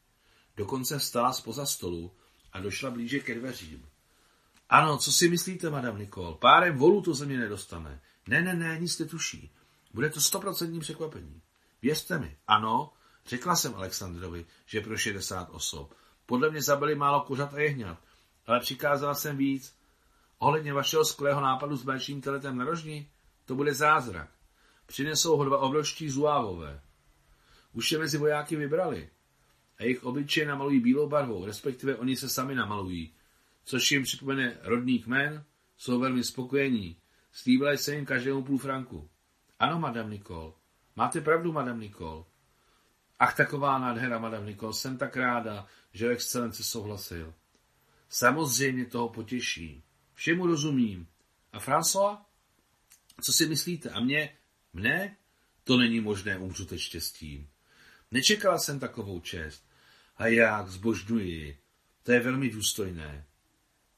Dokonce 0.56 0.98
vstala 0.98 1.32
spoza 1.32 1.66
stolu 1.66 2.12
a 2.52 2.60
došla 2.60 2.90
blíže 2.90 3.20
ke 3.20 3.34
dveřím. 3.34 3.86
Ano, 4.72 4.98
co 4.98 5.12
si 5.12 5.28
myslíte, 5.28 5.70
madam 5.70 5.98
Nikol? 5.98 6.34
Párem 6.34 6.78
volů 6.78 7.02
to 7.02 7.14
ze 7.14 7.26
mě 7.26 7.38
nedostane. 7.38 8.00
Ne, 8.28 8.42
ne, 8.42 8.54
ne, 8.54 8.78
nic 8.80 8.98
netuší. 8.98 9.52
Bude 9.94 10.10
to 10.10 10.20
stoprocentní 10.20 10.80
překvapení. 10.80 11.42
Věřte 11.82 12.18
mi, 12.18 12.36
ano, 12.46 12.92
řekla 13.26 13.56
jsem 13.56 13.74
Alexandrovi, 13.74 14.46
že 14.66 14.80
pro 14.80 14.96
60 14.96 15.50
osob. 15.50 15.94
Podle 16.26 16.50
mě 16.50 16.62
zabili 16.62 16.94
málo 16.94 17.20
kuřat 17.20 17.54
a 17.54 17.60
jehňat, 17.60 17.98
ale 18.46 18.60
přikázala 18.60 19.14
jsem 19.14 19.36
víc. 19.36 19.74
Ohledně 20.38 20.72
vašeho 20.72 21.04
skvělého 21.04 21.40
nápadu 21.40 21.76
s 21.76 21.84
mléčným 21.84 22.20
teletem 22.20 22.58
na 22.58 22.64
rožni, 22.64 23.08
to 23.44 23.54
bude 23.54 23.74
zázrak. 23.74 24.28
Přinesou 24.86 25.36
ho 25.36 25.44
dva 25.44 25.58
obrovští 25.58 26.10
zuávové. 26.10 26.80
Už 27.72 27.92
je 27.92 27.98
mezi 27.98 28.18
vojáky 28.18 28.56
vybrali. 28.56 29.10
A 29.78 29.82
jejich 29.82 30.04
obličeje 30.04 30.46
namalují 30.46 30.80
bílou 30.80 31.08
barvou, 31.08 31.44
respektive 31.44 31.96
oni 31.96 32.16
se 32.16 32.28
sami 32.28 32.54
namalují. 32.54 33.12
Což 33.64 33.90
jim 33.90 34.02
připomene 34.02 34.58
rodný 34.62 34.98
kmen, 34.98 35.44
jsou 35.76 36.00
velmi 36.00 36.24
spokojení. 36.24 36.96
Slíbila 37.32 37.72
jsem 37.72 37.94
jim 37.94 38.06
každému 38.06 38.44
půl 38.44 38.58
franku. 38.58 39.10
Ano, 39.58 39.78
madam 39.78 40.10
Nicole. 40.10 40.52
Máte 40.96 41.20
pravdu, 41.20 41.52
madam 41.52 41.80
Nicole. 41.80 42.24
Ach, 43.18 43.36
taková 43.36 43.78
nádhera, 43.78 44.18
madam 44.18 44.46
Nicole, 44.46 44.74
jsem 44.74 44.98
tak 44.98 45.16
ráda, 45.16 45.66
že 45.92 46.08
excelence 46.08 46.64
souhlasil. 46.64 47.34
Samozřejmě 48.08 48.86
toho 48.86 49.08
potěší. 49.08 49.84
Všemu 50.14 50.46
rozumím. 50.46 51.06
A 51.52 51.58
François? 51.58 52.18
Co 53.24 53.32
si 53.32 53.46
myslíte? 53.46 53.90
A 53.90 54.00
mě? 54.00 54.36
Mne? 54.72 55.16
To 55.64 55.76
není 55.76 56.00
možné, 56.00 56.38
umřu 56.38 56.66
teď 56.66 56.80
štěstím. 56.80 57.48
Nečekala 58.10 58.58
jsem 58.58 58.80
takovou 58.80 59.20
čest. 59.20 59.68
A 60.16 60.26
jak 60.26 60.68
zbožňuji. 60.68 61.58
To 62.02 62.12
je 62.12 62.20
velmi 62.20 62.50
důstojné. 62.50 63.26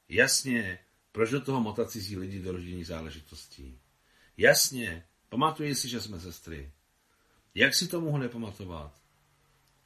Jasně, 0.09 0.79
Proč 1.15 1.29
do 1.29 1.41
toho 1.41 1.61
motat 1.61 1.91
cizí 1.91 2.17
lidi 2.17 2.39
do 2.39 2.51
rodinných 2.51 2.87
záležitostí? 2.87 3.79
Jasně, 4.37 5.05
pamatuji 5.29 5.75
si, 5.75 5.89
že 5.89 6.01
jsme 6.01 6.19
sestry. 6.19 6.71
Jak 7.55 7.75
si 7.75 7.87
to 7.87 8.01
mohu 8.01 8.17
nepamatovat? 8.17 9.01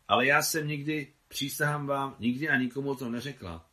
Ale 0.08 0.25
já 0.25 0.43
jsem 0.43 0.67
nikdy, 0.67 1.13
přísahám 1.27 1.88
vám, 1.88 2.15
nikdy 2.19 2.49
a 2.49 2.58
nikomu 2.58 2.95
to 2.95 3.10
neřekla. 3.10 3.69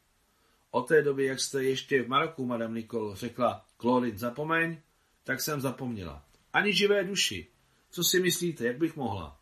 Od 0.70 0.88
té 0.88 1.02
doby, 1.02 1.24
jak 1.24 1.40
jste 1.40 1.64
ještě 1.64 2.02
v 2.02 2.08
Maroku, 2.08 2.46
madam 2.46 2.74
Nikol, 2.74 3.14
řekla, 3.14 3.68
Claudine, 3.80 4.18
zapomeň, 4.18 4.80
tak 5.24 5.40
jsem 5.40 5.60
zapomněla. 5.60 6.24
Ani 6.52 6.72
živé 6.72 7.04
duši. 7.04 7.46
Co 7.90 8.04
si 8.04 8.20
myslíte, 8.20 8.66
jak 8.66 8.78
bych 8.78 8.96
mohla? 8.96 9.40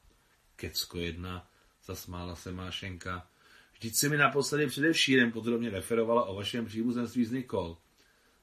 Kecko 0.56 0.98
jedna, 0.98 1.50
zasmála 1.84 2.36
se 2.36 2.52
Mášenka. 2.52 3.28
Vždyť 3.84 3.96
si 3.96 4.08
mi 4.08 4.16
naposledy 4.16 4.66
především 4.66 5.32
podrobně 5.32 5.70
referovala 5.70 6.24
o 6.24 6.34
vašem 6.34 6.66
příbuzenství 6.66 7.24
z 7.24 7.32
Nikol. 7.32 7.76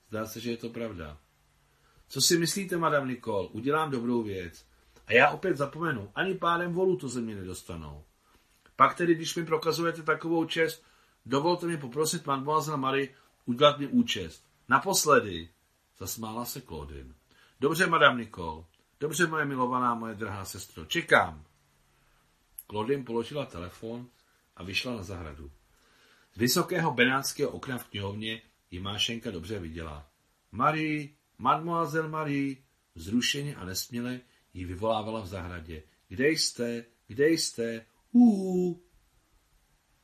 Zdá 0.10 0.26
se, 0.26 0.40
že 0.40 0.52
je 0.52 0.58
to 0.58 0.70
pravda. 0.70 1.18
Co 2.10 2.22
si 2.22 2.38
myslíte, 2.38 2.78
madam 2.78 3.08
Nikol? 3.08 3.50
Udělám 3.52 3.92
dobrou 3.92 4.24
věc. 4.24 4.66
A 5.08 5.14
já 5.14 5.30
opět 5.30 5.58
zapomenu. 5.58 6.12
Ani 6.16 6.36
pádem 6.36 6.74
volů 6.74 6.98
to 6.98 7.10
ze 7.10 7.22
mě 7.22 7.36
nedostanou. 7.36 8.04
Pak 8.76 8.96
tedy, 8.96 9.16
když 9.16 9.36
mi 9.36 9.46
prokazujete 9.46 10.04
takovou 10.04 10.46
čest, 10.46 10.84
dovolte 11.26 11.68
mi 11.68 11.78
poprosit 11.78 12.26
mademoiselle 12.26 12.78
Marie 12.78 13.10
udělat 13.46 13.80
mi 13.80 13.88
účest. 13.88 14.46
Naposledy, 14.70 15.50
zasmála 15.98 16.46
se 16.46 16.62
Claudine. 16.62 17.14
Dobře, 17.60 17.88
madam 17.88 18.18
Nikol. 18.18 18.66
Dobře, 19.00 19.28
moje 19.28 19.46
milovaná, 19.46 19.96
moje 19.96 20.16
drahá 20.16 20.46
sestro. 20.46 20.86
Čekám. 20.86 21.44
Claudine 22.70 23.04
položila 23.04 23.46
telefon 23.46 24.08
a 24.56 24.64
vyšla 24.64 24.96
na 24.96 25.04
zahradu. 25.04 25.52
Z 26.34 26.38
vysokého 26.38 26.92
benátského 26.92 27.52
okna 27.52 27.78
v 27.78 27.88
knihovně 27.88 28.42
ji 28.72 28.80
Mášenka 28.80 29.32
dobře 29.32 29.60
viděla. 29.60 30.08
Marie, 30.52 31.10
mademoiselle 31.38 32.10
Marie, 32.10 32.56
zrušeně 32.96 33.56
a 33.56 33.66
nesměle 33.66 34.20
ji 34.54 34.66
vyvolávala 34.66 35.22
v 35.22 35.28
zahradě. 35.28 35.84
Kde 36.08 36.30
jste? 36.30 36.86
Kde 37.08 37.30
jste? 37.30 37.86
Uhu. 38.12 38.82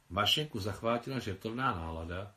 Mašenku 0.09 0.59
zachvátila 0.59 1.19
žertovná 1.19 1.75
nálada 1.75 2.35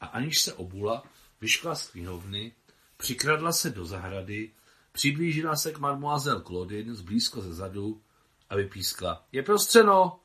a 0.00 0.06
aniž 0.06 0.40
se 0.40 0.54
obula, 0.54 1.02
vyšla 1.40 1.74
z 1.74 1.90
knihovny, 1.90 2.52
přikradla 2.96 3.52
se 3.52 3.70
do 3.70 3.84
zahrady, 3.84 4.52
přiblížila 4.92 5.56
se 5.56 5.72
k 5.72 5.78
mademoiselle 5.78 6.42
Claudine 6.42 6.94
zblízko 6.94 7.40
ze 7.40 7.54
zadu 7.54 8.02
a 8.48 8.56
vypískla. 8.56 9.26
Je 9.32 9.42
prostřeno! 9.42 10.20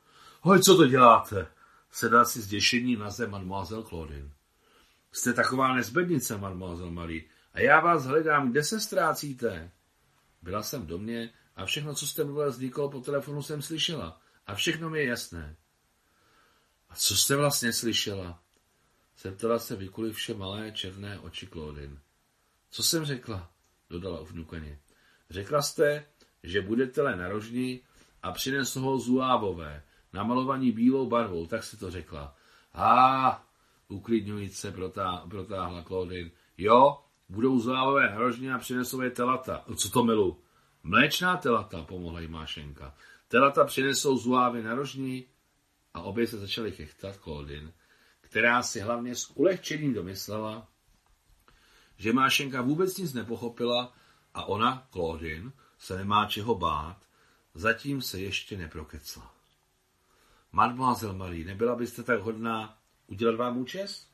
Hoj, 0.46 0.62
co 0.62 0.78
to 0.78 0.88
děláte? 0.88 1.48
Sedá 1.92 2.26
si 2.26 2.42
zděšení 2.42 2.96
na 2.96 3.10
zem 3.10 3.32
mademoiselle 3.32 3.84
Claudine. 3.84 4.30
Jste 5.12 5.34
taková 5.34 5.76
nezbednice, 5.76 6.38
mademoiselle 6.38 6.92
Marie, 6.92 7.24
a 7.54 7.60
já 7.60 7.80
vás 7.80 8.06
hledám, 8.06 8.52
kde 8.52 8.64
se 8.64 8.80
ztrácíte? 8.80 9.72
Byla 10.42 10.64
jsem 10.64 10.82
v 10.82 10.86
domě 10.86 11.34
a 11.56 11.66
všechno, 11.66 11.96
co 11.96 12.08
jste 12.08 12.24
mluvil 12.24 12.52
s 12.52 12.60
Nikol 12.60 12.90
po 12.90 13.00
telefonu, 13.00 13.44
jsem 13.44 13.62
slyšela. 13.62 14.22
A 14.48 14.56
všechno 14.56 14.90
mi 14.90 15.00
je 15.00 15.06
jasné. 15.06 15.56
A 16.90 16.96
co 16.96 17.18
jste 17.18 17.36
vlastně 17.36 17.74
slyšela? 17.74 18.40
Zeptala 19.22 19.60
se 19.60 19.76
vykulivše 19.76 20.34
malé 20.34 20.72
černé 20.72 21.20
oči 21.20 21.48
Claudine. 21.48 21.98
Co 22.70 22.84
jsem 22.84 23.06
řekla? 23.06 23.52
Dodala 23.90 24.20
uvnukaně. 24.20 24.80
Řekla 25.30 25.62
jste, 25.62 26.06
že 26.44 26.62
budete 26.62 27.16
narožní 27.16 27.82
a 28.24 28.32
přinesu 28.32 28.82
ho 28.82 29.00
zuávové, 29.00 29.84
namalovaní 30.13 30.71
bílou 30.71 31.10
barvou, 31.10 31.45
tak 31.45 31.63
si 31.63 31.78
to 31.78 31.91
řekla. 31.91 32.36
A 32.73 33.45
uklidňujíc 33.88 34.58
se 34.58 34.71
protá, 34.71 35.26
protáhla 35.30 35.84
Claudine. 35.84 36.32
Jo, 36.58 37.04
budou 37.30 37.60
zuávové 37.60 38.10
narožní 38.10 38.52
a 38.52 38.58
přinesou 38.58 39.02
je 39.02 39.10
telata. 39.10 39.65
Co 39.76 39.89
to 39.89 40.04
milu? 40.04 40.39
Mléčná 40.84 41.38
telata, 41.38 41.84
pomohla 41.84 42.19
jí 42.19 42.28
Mášenka. 42.28 42.95
Telata 43.28 43.65
přinesou 43.65 44.17
zuávy 44.17 44.63
narožní 44.63 45.26
a 45.93 46.02
obě 46.02 46.28
se 46.28 46.38
začaly 46.38 46.71
chechtat 46.71 47.15
Claudine, 47.15 47.71
která 48.21 48.63
si 48.63 48.80
hlavně 48.80 49.15
s 49.15 49.32
ulehčením 49.36 49.93
domyslela, 49.93 50.67
že 51.97 52.13
Mášenka 52.13 52.62
vůbec 52.62 52.97
nic 52.97 53.13
nepochopila 53.13 53.93
a 54.34 54.45
ona, 54.45 54.88
Claudine, 54.91 55.52
se 55.80 55.97
nemá 55.97 56.26
čeho 56.26 56.56
bát, 56.56 56.97
zatím 57.54 58.02
se 58.02 58.19
ještě 58.19 58.58
neprokecla. 58.58 59.34
Mademoiselle 60.54 61.13
Marie, 61.13 61.46
nebyla 61.46 61.76
byste 61.76 62.04
tak 62.04 62.22
hodná 62.22 62.78
udělat 63.08 63.36
vám 63.36 63.58
účest? 63.58 64.12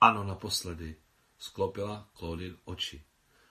Ano, 0.00 0.24
naposledy, 0.24 0.96
sklopila 1.38 2.08
Claudine 2.18 2.56
oči. 2.64 3.04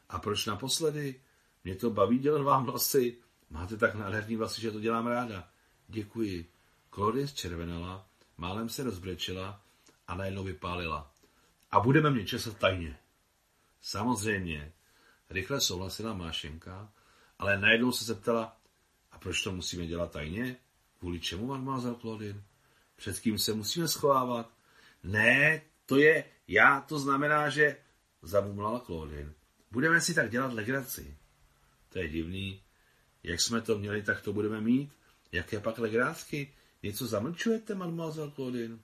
A 0.09 0.19
proč 0.19 0.45
naposledy? 0.45 1.21
Mě 1.63 1.75
to 1.75 1.89
baví 1.89 2.19
dělat 2.19 2.41
vám 2.41 2.65
vlasy. 2.65 3.17
Máte 3.49 3.77
tak 3.77 3.95
nádherný 3.95 4.35
vlasy, 4.35 4.61
že 4.61 4.71
to 4.71 4.79
dělám 4.79 5.07
ráda. 5.07 5.49
Děkuji. 5.87 6.51
Claudine 6.93 7.27
zčervenala, 7.27 8.07
málem 8.37 8.69
se 8.69 8.83
rozbrečela 8.83 9.61
a 10.07 10.15
najednou 10.15 10.43
vypálila. 10.43 11.11
A 11.71 11.79
budeme 11.79 12.09
mě 12.09 12.25
česat 12.25 12.57
tajně. 12.57 12.99
Samozřejmě, 13.81 14.73
rychle 15.29 15.61
souhlasila 15.61 16.13
Mášenka, 16.13 16.91
ale 17.39 17.57
najednou 17.57 17.91
se 17.91 18.05
zeptala, 18.05 18.57
a 19.11 19.19
proč 19.19 19.43
to 19.43 19.51
musíme 19.51 19.87
dělat 19.87 20.11
tajně? 20.11 20.57
Kvůli 20.99 21.19
čemu, 21.19 21.47
mademoiselle 21.47 21.95
Claudine? 22.01 22.43
Před 22.95 23.19
kým 23.19 23.39
se 23.39 23.53
musíme 23.53 23.87
schovávat? 23.87 24.53
Ne, 25.03 25.61
to 25.85 25.97
je, 25.97 26.23
já, 26.47 26.81
to 26.81 26.99
znamená, 26.99 27.49
že, 27.49 27.77
zamumlala 28.21 28.79
Claudine. 28.79 29.33
Budeme 29.71 30.01
si 30.01 30.13
tak 30.13 30.31
dělat 30.31 30.53
legraci. 30.53 31.17
To 31.89 31.99
je 31.99 32.09
divný. 32.09 32.61
Jak 33.23 33.41
jsme 33.41 33.61
to 33.61 33.77
měli, 33.77 34.03
tak 34.03 34.21
to 34.21 34.33
budeme 34.33 34.61
mít. 34.61 34.91
Jaké 35.31 35.59
pak 35.59 35.79
legrátky? 35.79 36.53
Něco 36.83 37.07
zamlčujete, 37.07 37.75
mademoiselle 37.75 38.31
Claudine? 38.31 38.77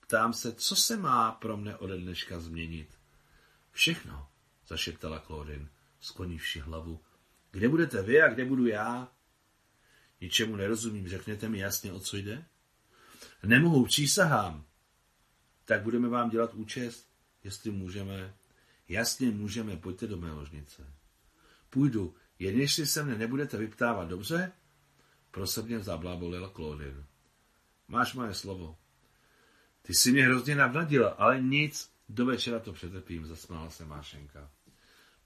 Ptám 0.00 0.32
se, 0.32 0.52
co 0.52 0.76
se 0.76 0.96
má 0.96 1.32
pro 1.32 1.56
mne 1.56 1.76
ode 1.76 1.96
dneška 1.96 2.40
změnit? 2.40 2.88
Všechno, 3.70 4.28
zašeptala 4.66 5.20
Claudine, 5.20 5.68
sklonivši 6.00 6.60
hlavu. 6.60 7.00
Kde 7.50 7.68
budete 7.68 8.02
vy 8.02 8.22
a 8.22 8.28
kde 8.28 8.44
budu 8.44 8.66
já? 8.66 9.12
Ničemu 10.24 10.56
nerozumím, 10.56 11.08
řekněte 11.08 11.48
mi 11.48 11.58
jasně, 11.58 11.92
o 11.92 12.00
co 12.00 12.16
jde? 12.16 12.44
Nemohu, 13.42 13.84
přísahám. 13.84 14.64
Tak 15.64 15.82
budeme 15.82 16.08
vám 16.08 16.30
dělat 16.30 16.54
účest, 16.54 17.08
jestli 17.44 17.70
můžeme. 17.70 18.34
Jasně 18.88 19.30
můžeme, 19.30 19.76
pojďte 19.76 20.06
do 20.06 20.16
mé 20.16 20.32
ložnice. 20.32 20.92
Půjdu, 21.70 22.14
jen 22.38 22.60
jestli 22.60 22.86
se 22.86 23.02
mne 23.02 23.18
nebudete 23.18 23.56
vyptávat, 23.56 24.08
dobře? 24.08 24.52
Prosebně 25.30 25.80
zablábolila 25.80 26.50
Claudine. 26.50 27.04
Máš 27.88 28.14
moje 28.14 28.34
slovo. 28.34 28.78
Ty 29.82 29.94
jsi 29.94 30.12
mě 30.12 30.24
hrozně 30.24 30.54
navnadila, 30.54 31.08
ale 31.08 31.40
nic, 31.40 31.90
do 32.08 32.26
večera 32.26 32.58
to 32.58 32.72
přetrpím, 32.72 33.26
zasmála 33.26 33.70
se 33.70 33.84
Mášenka. 33.84 34.50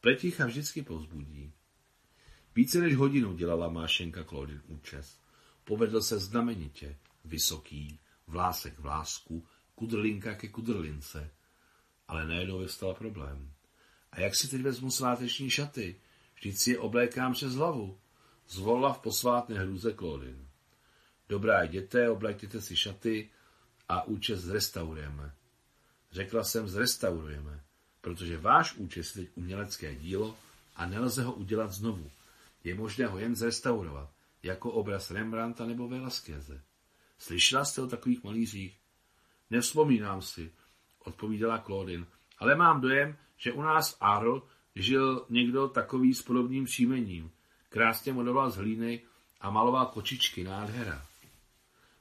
Pleticha 0.01 0.47
vždycky 0.47 0.83
povzbudí. 0.83 1.53
Více 2.59 2.81
než 2.81 2.97
hodinu 2.97 3.35
dělala 3.35 3.69
Mášenka 3.69 4.25
Claudine 4.25 4.63
účest. 4.67 5.21
Povedl 5.65 6.03
se 6.03 6.19
znamenitě, 6.19 6.97
vysoký, 7.25 7.99
vlásek 8.27 8.79
vlásku, 8.79 9.47
kudrlinka 9.75 10.35
ke 10.35 10.49
kudrlince. 10.49 11.31
Ale 12.09 12.27
najednou 12.27 12.59
vystal 12.59 12.95
problém. 12.95 13.53
A 14.13 14.21
jak 14.21 14.35
si 14.35 14.49
teď 14.49 14.63
vezmu 14.63 14.91
sváteční 14.91 15.51
šaty? 15.51 15.97
Vždyť 16.35 16.59
si 16.59 16.71
je 16.71 16.79
oblékám 16.79 17.33
přes 17.33 17.55
hlavu. 17.55 17.99
Zvolila 18.49 18.93
v 18.93 18.99
posvátné 18.99 19.59
hrůze 19.59 19.95
Claudine. 19.95 20.49
Dobrá, 21.29 21.63
jděte, 21.63 22.11
oblekněte 22.11 22.61
si 22.61 22.77
šaty 22.77 23.31
a 23.89 24.03
účest 24.03 24.41
zrestaurujeme. 24.41 25.35
Řekla 26.13 26.45
jsem 26.45 26.69
zrestaurujeme, 26.69 27.61
protože 28.01 28.39
váš 28.39 28.75
účest 28.75 29.17
je 29.17 29.25
teď 29.25 29.33
umělecké 29.37 29.95
dílo 29.95 30.37
a 30.77 30.87
nelze 30.87 31.23
ho 31.23 31.33
udělat 31.33 31.73
znovu. 31.73 32.11
Je 32.69 32.75
možné 32.75 33.07
ho 33.07 33.19
jen 33.19 33.37
zrestaurovat, 33.37 34.11
jako 34.43 34.73
obraz 34.73 35.11
Rembrandta 35.11 35.67
nebo 35.67 35.89
Velasqueze. 35.89 36.63
Slyšela 37.19 37.65
jste 37.65 37.83
o 37.83 37.87
takových 37.87 38.25
malířích? 38.25 38.79
Nevzpomínám 39.51 40.23
si, 40.23 40.53
odpovídala 41.05 41.59
Claudine, 41.59 42.07
ale 42.39 42.55
mám 42.55 42.81
dojem, 42.81 43.17
že 43.37 43.53
u 43.53 43.63
nás 43.63 43.95
v 43.95 43.97
Arl 44.01 44.43
žil 44.75 45.27
někdo 45.29 45.69
takový 45.69 46.15
s 46.15 46.23
podobným 46.23 46.65
příjmením. 46.65 47.31
Krásně 47.69 48.13
modoval 48.13 48.51
z 48.51 48.57
hlíny 48.57 49.03
a 49.41 49.51
maloval 49.51 49.87
kočičky, 49.87 50.45
nádhera. 50.45 51.07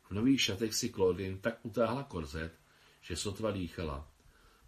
V 0.09 0.11
nových 0.11 0.41
šatech 0.41 0.75
si 0.75 0.89
Claudine 0.89 1.37
tak 1.37 1.59
utáhla 1.63 2.03
korzet, 2.03 2.53
že 3.01 3.15
sotva 3.15 3.51
dýchala. 3.51 4.07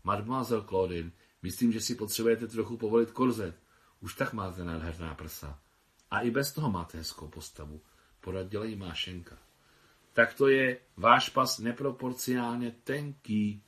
Mademoiselle 0.04 0.66
Claudine, 0.68 1.12
myslím, 1.42 1.72
že 1.72 1.82
si 1.82 1.96
potřebujete 1.96 2.48
trochu 2.48 2.78
povolit 2.78 3.12
korzet. 3.12 3.56
Už 4.00 4.16
tak 4.16 4.34
máte 4.34 4.64
nádherná 4.64 5.16
prsa. 5.16 5.60
A 6.12 6.22
i 6.22 6.32
bez 6.32 6.52
toho 6.52 6.72
máte 6.72 6.98
hezkou 6.98 7.28
postavu, 7.28 7.82
poradila 8.20 8.66
jí 8.66 8.76
Mášenka. 8.76 9.38
Tak 10.14 10.34
to 10.34 10.48
je 10.48 10.80
váš 10.98 11.30
pas 11.30 11.60
neproporcionálně 11.60 12.72
tenký. 12.72 13.64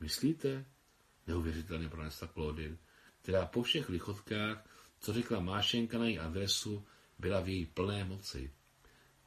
Myslíte? 0.00 0.64
neuvěřitelně 1.28 1.88
pronesla 1.88 2.28
Claudine, 2.28 2.76
která 3.22 3.46
po 3.46 3.62
všech 3.62 3.88
lichotkách, 3.88 4.66
co 5.00 5.12
řekla 5.12 5.40
Mášenka 5.40 5.98
na 5.98 6.06
její 6.06 6.18
adresu, 6.18 6.86
byla 7.18 7.40
v 7.40 7.48
její 7.48 7.66
plné 7.66 8.04
moci. 8.04 8.52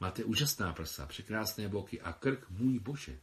Máte 0.00 0.24
úžasná 0.24 0.72
prsa, 0.72 1.06
překrásné 1.06 1.68
boky 1.68 2.00
a 2.00 2.12
krk, 2.12 2.50
můj 2.50 2.78
bože. 2.78 3.20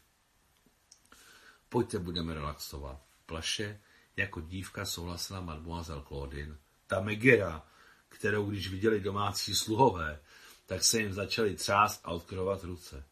Pojďte, 1.69 1.99
budeme 1.99 2.34
relaxovat. 2.34 3.02
Plaše, 3.25 3.82
jako 4.17 4.41
dívka 4.41 4.86
souhlasila 4.86 5.41
mademoiselle 5.41 6.04
Claudine. 6.08 6.58
Ta 6.88 7.02
Megera, 7.02 7.67
kterou 8.10 8.50
když 8.50 8.69
viděli 8.69 9.00
domácí 9.00 9.56
sluhové, 9.56 10.19
tak 10.65 10.84
se 10.84 11.02
jim 11.02 11.13
začali 11.13 11.56
třást 11.56 12.02
a 12.04 12.12
odkrovat 12.12 12.63
ruce. 12.63 13.04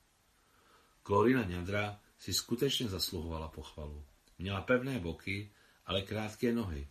Klorina 1.04 1.44
Ňadra 1.44 2.00
si 2.20 2.34
skutečně 2.34 2.88
zasluhovala 2.88 3.48
pochvalu. 3.48 4.04
Měla 4.40 4.62
pevné 4.62 5.00
boky, 5.00 5.52
ale 5.86 6.02
krátké 6.02 6.54
nohy. 6.54 6.88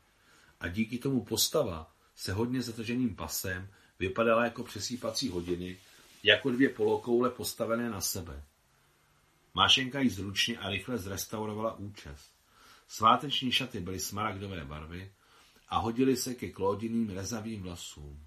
A 0.60 0.68
díky 0.68 0.98
tomu 0.98 1.24
postava 1.24 1.92
se 2.14 2.32
hodně 2.32 2.62
zataženým 2.62 3.16
pasem 3.16 3.68
vypadala 3.98 4.44
jako 4.44 4.64
přesýpací 4.64 5.28
hodiny, 5.28 5.78
jako 6.22 6.50
dvě 6.50 6.68
polokoule 6.68 7.30
postavené 7.30 7.90
na 7.90 8.00
sebe. 8.00 8.42
Mášenka 9.54 10.00
jí 10.00 10.08
zručně 10.08 10.58
a 10.58 10.70
rychle 10.70 10.98
zrestaurovala 10.98 11.74
účes. 11.74 12.30
Sváteční 12.88 13.52
šaty 13.52 13.80
byly 13.80 14.00
smaragdové 14.00 14.64
barvy 14.64 15.12
a 15.68 15.78
hodily 15.78 16.16
se 16.16 16.34
ke 16.34 16.50
klódiným 16.50 17.10
rezavým 17.10 17.62
vlasům. 17.62 18.24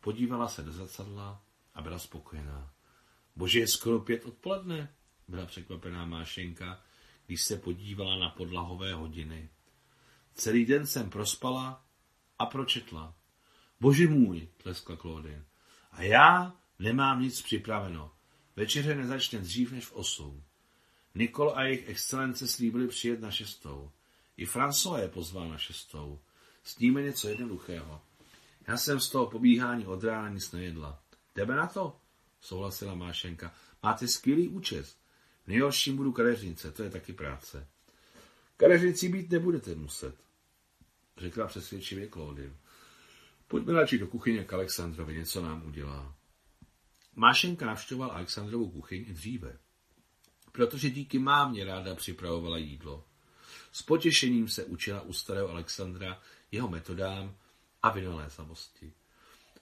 Podívala 0.00 0.48
se 0.48 0.62
do 0.62 0.72
zrcadla 0.72 1.42
a 1.74 1.82
byla 1.82 1.98
spokojená. 1.98 2.72
Bože, 3.36 3.58
je 3.58 3.68
skoro 3.68 4.00
pět 4.00 4.24
odpoledne, 4.24 4.94
byla 5.28 5.46
překvapená 5.46 6.06
Mášenka, 6.06 6.82
když 7.26 7.42
se 7.42 7.56
podívala 7.56 8.16
na 8.18 8.28
podlahové 8.30 8.94
hodiny. 8.94 9.50
Celý 10.34 10.64
den 10.64 10.86
jsem 10.86 11.10
prospala 11.10 11.84
a 12.38 12.46
pročetla. 12.46 13.14
Bože 13.80 14.08
můj, 14.08 14.48
tleskla 14.56 14.96
Claudine. 14.96 15.44
A 15.90 16.02
já 16.02 16.56
nemám 16.78 17.22
nic 17.22 17.42
připraveno. 17.42 18.12
Večeře 18.56 18.94
nezačne 18.94 19.38
dřív 19.38 19.72
než 19.72 19.86
v 19.86 19.92
osm. 19.92 20.44
Nikol 21.14 21.52
a 21.54 21.62
jejich 21.62 21.88
excelence 21.88 22.48
slíbili 22.48 22.88
přijet 22.88 23.20
na 23.20 23.30
šestou. 23.30 23.92
I 24.36 24.46
François 24.46 24.98
je 24.98 25.08
pozval 25.08 25.48
na 25.48 25.58
šestou. 25.58 26.20
Sníme 26.68 27.02
něco 27.02 27.28
jednoduchého. 27.28 28.00
Já 28.68 28.76
jsem 28.76 29.00
z 29.00 29.10
toho 29.10 29.26
pobíhání 29.26 29.86
od 29.86 30.04
rána 30.04 30.28
nic 30.28 30.52
nejedla. 30.52 31.02
Jdeme 31.34 31.56
na 31.56 31.66
to? 31.66 31.96
Souhlasila 32.40 32.94
Mášenka. 32.94 33.54
Máte 33.82 34.08
skvělý 34.08 34.48
účes. 34.48 34.96
Nejhorším 35.46 35.96
budu 35.96 36.12
kadeřnice, 36.12 36.72
to 36.72 36.82
je 36.82 36.90
taky 36.90 37.12
práce. 37.12 37.66
Kadeřnicí 38.56 39.08
být 39.08 39.30
nebudete 39.30 39.74
muset, 39.74 40.14
řekla 41.16 41.46
přesvědčivě 41.46 42.08
Claudine. 42.08 42.56
Pojďme 43.46 43.72
radši 43.72 43.98
do 43.98 44.06
kuchyně 44.06 44.44
k 44.44 44.52
Alexandrovi, 44.52 45.14
něco 45.14 45.42
nám 45.42 45.66
udělá. 45.66 46.14
Mášenka 47.14 47.66
navštěvoval 47.66 48.10
Alexandrovu 48.10 48.70
kuchyň 48.70 49.04
i 49.08 49.12
dříve, 49.12 49.58
protože 50.52 50.90
díky 50.90 51.18
mámě 51.18 51.64
ráda 51.64 51.94
připravovala 51.94 52.58
jídlo. 52.58 53.04
S 53.72 53.82
potěšením 53.82 54.48
se 54.48 54.64
učila 54.64 55.00
u 55.00 55.12
starého 55.12 55.48
Alexandra 55.48 56.20
jeho 56.52 56.68
metodám 56.68 57.36
a 57.82 57.90
vynalézavosti. 57.90 58.92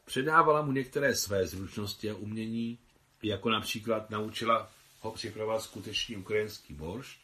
Předávala 0.04 0.62
mu 0.62 0.72
některé 0.72 1.14
své 1.14 1.46
zručnosti 1.46 2.10
a 2.10 2.14
umění, 2.14 2.78
jako 3.22 3.50
například 3.50 4.10
naučila 4.10 4.70
ho 5.00 5.12
připravovat 5.12 5.62
skutečný 5.62 6.16
ukrajinský 6.16 6.74
boršt. 6.74 7.18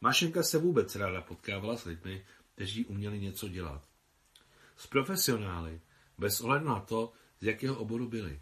Mašenka 0.00 0.42
se 0.42 0.58
vůbec 0.58 0.96
ráda 0.96 1.20
potkávala 1.20 1.76
s 1.76 1.84
lidmi, 1.84 2.24
kteří 2.54 2.84
uměli 2.84 3.20
něco 3.20 3.48
dělat. 3.48 3.82
S 4.76 4.86
profesionály, 4.86 5.80
bez 6.18 6.40
ohledu 6.40 6.68
na 6.68 6.80
to, 6.80 7.12
z 7.40 7.44
jakého 7.44 7.76
oboru 7.76 8.08
byli. 8.08 8.40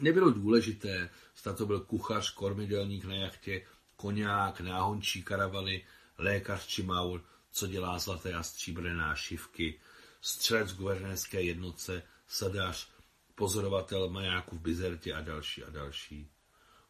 Nebylo 0.00 0.30
důležité, 0.30 1.10
zda 1.36 1.52
to 1.52 1.66
byl 1.66 1.80
kuchař, 1.80 2.30
kormidelník 2.30 3.04
na 3.04 3.14
jachtě, 3.14 3.66
koňák, 3.96 4.60
náhončí 4.60 5.22
karavany, 5.22 5.84
lékař 6.18 6.66
či 6.66 6.82
maul, 6.82 7.22
co 7.52 7.66
dělá 7.66 7.98
zlaté 7.98 8.34
a 8.34 8.42
stříbrné 8.42 8.94
nášivky, 8.94 9.80
střelec 10.20 10.72
guvernérské 10.72 11.42
jednotce, 11.42 12.02
sadař, 12.28 12.88
pozorovatel 13.34 14.10
majáku 14.10 14.56
v 14.56 14.60
Bizertě 14.60 15.14
a 15.14 15.20
další 15.20 15.64
a 15.64 15.70
další. 15.70 16.30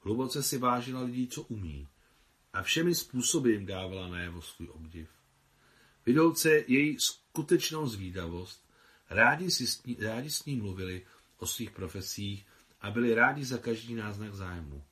Hluboce 0.01 0.42
si 0.42 0.59
vážila 0.59 1.03
lidí, 1.03 1.29
co 1.29 1.42
umí, 1.42 1.88
a 2.53 2.62
všemi 2.62 2.94
způsoby 2.94 3.53
jim 3.53 3.66
dávala 3.66 4.09
najevo 4.09 4.42
svůj 4.42 4.68
obdiv. 4.68 5.09
Vidouce 6.07 6.64
její 6.66 6.96
skutečnou 7.01 7.87
zvídavost, 7.87 8.64
rádi, 9.11 9.51
si 9.51 9.66
s 9.66 9.85
ní, 9.85 9.96
rádi 10.01 10.31
s 10.31 10.44
ní 10.44 10.57
mluvili 10.57 11.07
o 11.37 11.46
svých 11.46 11.70
profesích 11.70 12.46
a 12.81 12.90
byli 12.90 13.14
rádi 13.14 13.44
za 13.44 13.59
každý 13.59 13.94
náznak 13.94 14.35
zájmu. 14.35 14.85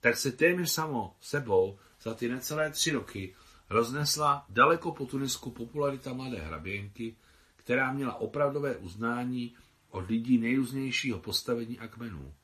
Tak 0.00 0.16
se 0.16 0.32
téměř 0.32 0.70
samo 0.70 1.16
sebou 1.20 1.78
za 2.02 2.14
ty 2.14 2.28
necelé 2.28 2.70
tři 2.70 2.90
roky 2.90 3.36
roznesla 3.70 4.46
daleko 4.48 4.92
po 4.92 5.06
Tunisku 5.06 5.50
popularita 5.50 6.12
mladé 6.12 6.38
hraběnky, 6.38 7.16
která 7.56 7.92
měla 7.92 8.14
opravdové 8.14 8.76
uznání 8.76 9.56
od 9.90 10.08
lidí 10.08 10.38
nejrůznějšího 10.38 11.18
postavení 11.18 11.78
a 11.78 11.88
kmenů. 11.88 12.34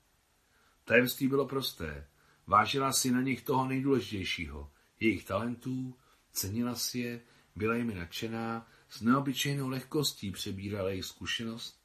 Tajemství 0.85 1.29
bylo 1.29 1.49
prosté. 1.49 2.07
Vážila 2.47 2.93
si 2.93 3.11
na 3.11 3.21
nich 3.21 3.43
toho 3.43 3.67
nejdůležitějšího, 3.69 4.71
jejich 5.01 5.25
talentů, 5.25 5.97
cenila 6.33 6.75
si 6.75 6.99
je, 6.99 7.21
byla 7.57 7.75
jimi 7.75 7.95
nadšená, 7.95 8.67
s 8.89 9.01
neobyčejnou 9.01 9.69
lehkostí 9.69 10.31
přebírala 10.31 10.89
jejich 10.89 11.05
zkušenost, 11.05 11.81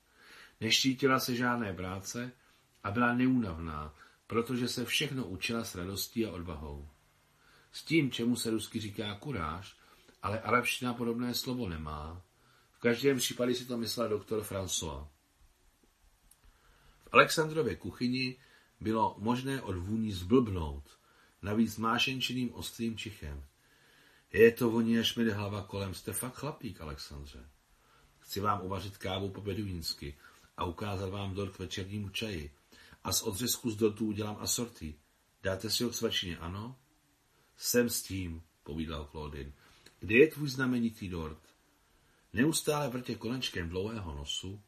neštítila 0.61 1.19
se 1.19 1.35
žádné 1.35 1.73
práce 1.73 2.31
a 2.83 2.91
byla 2.91 3.13
neúnavná, 3.13 3.95
protože 4.27 4.67
se 4.67 4.85
všechno 4.85 5.25
učila 5.25 5.63
s 5.63 5.75
radostí 5.75 6.25
a 6.25 6.31
odvahou. 6.31 6.89
S 7.71 7.83
tím, 7.83 8.11
čemu 8.11 8.35
se 8.35 8.49
rusky 8.49 8.79
říká 8.79 9.15
kuráž, 9.15 9.77
ale 10.21 10.41
arabština 10.41 10.93
podobné 10.93 11.33
slovo 11.33 11.69
nemá. 11.69 12.21
V 12.71 12.79
každém 12.79 13.17
případě 13.17 13.55
si 13.55 13.65
to 13.65 13.77
myslel 13.77 14.09
doktor 14.09 14.43
François. 14.43 15.07
V 17.03 17.09
Alexandrově 17.11 17.75
kuchyni 17.75 18.35
bylo 18.79 19.15
možné 19.17 19.61
od 19.61 19.75
vůní 19.75 20.11
zblbnout, 20.11 20.99
navíc 21.41 21.77
mášenčiným 21.77 22.53
ostrým 22.53 22.97
čichem. 22.97 23.43
Je 24.33 24.51
to 24.51 24.69
voní, 24.69 24.99
až 24.99 25.15
mi 25.15 25.25
jde 25.25 25.33
hlava 25.33 25.63
kolem. 25.63 25.93
Jste 25.93 26.13
fakt 26.13 26.35
chlapík, 26.35 26.81
Alexandře. 26.81 27.49
Chci 28.19 28.39
vám 28.39 28.61
uvařit 28.61 28.97
kávu 28.97 29.29
po 29.29 29.41
beduínsky 29.41 30.17
a 30.57 30.65
ukázat 30.65 31.09
vám 31.09 31.33
dort 31.33 31.55
k 31.55 31.59
večernímu 31.59 32.09
čaji. 32.09 32.51
A 33.03 33.11
z 33.11 33.21
odřezku 33.21 33.71
z 33.71 33.75
dortu 33.75 34.05
udělám 34.05 34.37
asorty. 34.39 34.95
Dáte 35.43 35.69
si 35.69 35.83
ho 35.83 35.89
k 35.89 35.93
svačině, 35.93 36.37
ano? 36.37 36.75
Jsem 37.57 37.89
s 37.89 38.03
tím, 38.03 38.41
povídal 38.63 39.07
Claudine. 39.11 39.51
Kde 39.99 40.15
je 40.15 40.27
tvůj 40.27 40.49
znamenitý 40.49 41.09
dort? 41.09 41.39
Neustále 42.33 42.89
vrtě 42.89 43.15
konečkem 43.15 43.69
dlouhého 43.69 44.15
nosu, 44.15 44.61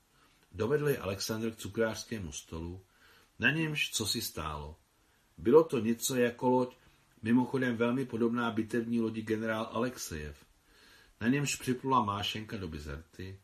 dovedl 0.51 0.89
je 0.89 0.97
Alexandr 0.97 1.51
k 1.51 1.57
cukrářskému 1.57 2.31
stolu, 2.31 2.81
na 3.39 3.51
němž 3.51 3.91
co 3.91 4.05
si 4.05 4.21
stálo. 4.21 4.75
Bylo 5.37 5.63
to 5.63 5.79
něco 5.79 6.15
jako 6.15 6.49
loď, 6.49 6.75
mimochodem 7.21 7.77
velmi 7.77 8.05
podobná 8.05 8.51
bitevní 8.51 8.99
lodi 8.99 9.21
generál 9.21 9.69
Alexejev. 9.71 10.45
Na 11.21 11.27
němž 11.27 11.55
připlula 11.55 12.03
Mášenka 12.03 12.57
do 12.57 12.67
Bizerty. 12.67 13.39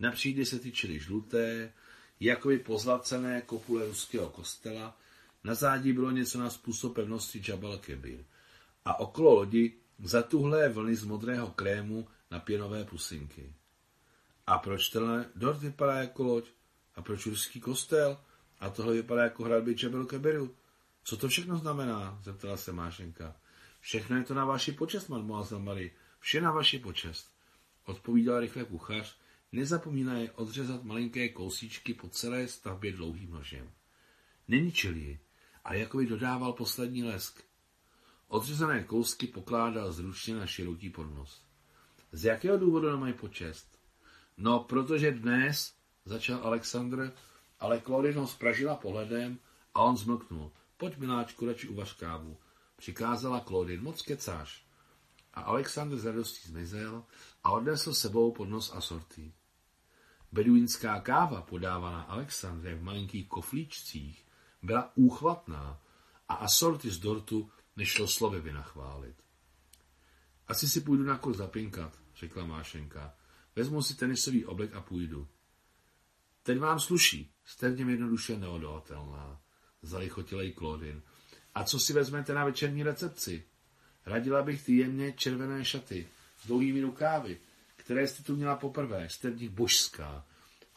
Na 0.00 0.10
přídy 0.10 0.46
se 0.46 0.58
tyčily 0.58 0.98
žluté, 0.98 1.72
jakoby 2.20 2.58
pozlacené 2.58 3.42
kopule 3.42 3.86
ruského 3.86 4.30
kostela, 4.30 4.98
na 5.44 5.54
zádí 5.54 5.92
bylo 5.92 6.10
něco 6.10 6.38
na 6.38 6.50
způsob 6.50 6.94
pevnosti 6.94 7.42
Jabal 7.48 7.78
Kebir 7.78 8.24
a 8.84 9.00
okolo 9.00 9.34
lodi 9.34 9.72
zatuhlé 9.98 10.68
vlny 10.68 10.96
z 10.96 11.04
modrého 11.04 11.50
krému 11.50 12.08
na 12.30 12.40
pěnové 12.40 12.84
pusinky. 12.84 13.54
A 14.46 14.58
proč 14.58 14.88
tenhle 14.88 15.30
dort 15.36 15.60
vypadá 15.60 15.94
jako 15.94 16.22
loď? 16.24 16.44
A 16.94 17.02
proč 17.02 17.26
ruský 17.26 17.60
kostel? 17.60 18.20
A 18.60 18.70
tohle 18.70 18.94
vypadá 18.94 19.22
jako 19.22 19.44
hradby 19.44 19.76
Jabal 19.82 20.04
Kebiru. 20.04 20.56
Co 21.04 21.16
to 21.16 21.28
všechno 21.28 21.56
znamená? 21.56 22.18
zeptala 22.22 22.56
se 22.56 22.72
Mášenka. 22.72 23.36
Všechno 23.80 24.16
je 24.16 24.24
to 24.24 24.34
na 24.34 24.44
vaši 24.44 24.72
počest, 24.72 25.08
mademoiselle 25.08 25.62
Marie. 25.62 25.90
Vše 26.20 26.40
na 26.40 26.52
vaši 26.52 26.78
počest. 26.78 27.30
Odpovídal 27.84 28.40
rychle 28.40 28.64
kuchař, 28.64 29.16
nezapomínaje 29.52 30.30
odřezat 30.30 30.84
malinké 30.84 31.28
kousíčky 31.28 31.94
po 31.94 32.08
celé 32.08 32.48
stavbě 32.48 32.92
dlouhým 32.92 33.30
nožem. 33.30 33.70
Neničil 34.48 34.96
ji, 34.96 35.20
ale 35.64 35.78
jako 35.78 35.98
by 35.98 36.06
dodával 36.06 36.52
poslední 36.52 37.04
lesk. 37.04 37.44
Odřezané 38.34 38.84
kousky 38.84 39.26
pokládal 39.26 39.92
zručně 39.92 40.34
na 40.34 40.46
široký 40.46 40.90
podnos. 40.90 41.42
Z 42.12 42.24
jakého 42.24 42.58
důvodu 42.58 42.90
na 42.90 42.96
mají 42.96 43.12
počest? 43.12 43.78
No, 44.36 44.60
protože 44.60 45.12
dnes, 45.12 45.74
začal 46.04 46.40
Alexandr, 46.42 47.12
ale 47.60 47.80
Claudine 47.80 48.20
ho 48.20 48.26
spražila 48.26 48.76
pohledem 48.76 49.38
a 49.74 49.82
on 49.82 49.96
zmlknul. 49.96 50.52
Pojď, 50.76 50.98
miláčku, 50.98 51.46
radši 51.46 51.68
uvař 51.68 51.96
kávu. 51.96 52.36
Přikázala 52.76 53.40
Claudine, 53.40 53.82
moc 53.82 54.02
kecáš. 54.02 54.66
a 55.34 55.40
Alexander 55.40 55.98
z 55.98 56.04
radostí 56.04 56.48
zmizel 56.48 57.04
a 57.44 57.50
odnesl 57.50 57.94
sebou 57.94 58.32
pod 58.32 58.48
nos 58.48 58.72
asorty. 58.74 59.32
Beduínská 60.32 61.00
káva 61.00 61.42
podávaná 61.42 62.02
Alexandrem 62.02 62.78
v 62.78 62.82
malinkých 62.82 63.28
koflíčcích 63.28 64.26
byla 64.62 64.92
úchvatná 64.94 65.80
a 66.28 66.34
asorty 66.34 66.90
z 66.90 66.98
dortu 66.98 67.50
nešlo 67.76 68.08
slovy 68.08 68.40
vynachválit. 68.40 69.16
Asi 70.48 70.68
si 70.68 70.80
půjdu 70.80 71.02
na 71.04 71.18
kol 71.18 71.34
zapinkat, 71.34 71.98
řekla 72.16 72.46
Mášenka. 72.46 73.14
Vezmu 73.56 73.82
si 73.82 73.94
tenisový 73.94 74.44
oblek 74.44 74.74
a 74.74 74.80
půjdu. 74.80 75.28
Ten 76.42 76.58
vám 76.58 76.80
sluší, 76.80 77.32
jste 77.44 77.70
v 77.70 77.78
něm 77.78 77.88
jednoduše 77.88 78.38
neodolatelná, 78.38 79.40
zalichotilej 79.82 80.52
Klodin. 80.52 81.02
A 81.54 81.64
co 81.64 81.80
si 81.80 81.92
vezmete 81.92 82.34
na 82.34 82.44
večerní 82.44 82.82
recepci? 82.82 83.44
Radila 84.06 84.42
bych 84.42 84.64
ty 84.64 84.76
jemně 84.76 85.12
červené 85.12 85.64
šaty 85.64 86.08
s 86.42 86.46
dlouhými 86.46 86.80
rukávy, 86.80 87.40
které 87.76 88.08
jste 88.08 88.22
tu 88.22 88.36
měla 88.36 88.56
poprvé, 88.56 89.08
jste 89.08 89.30
v 89.30 89.40
nich 89.40 89.50
božská. 89.50 90.26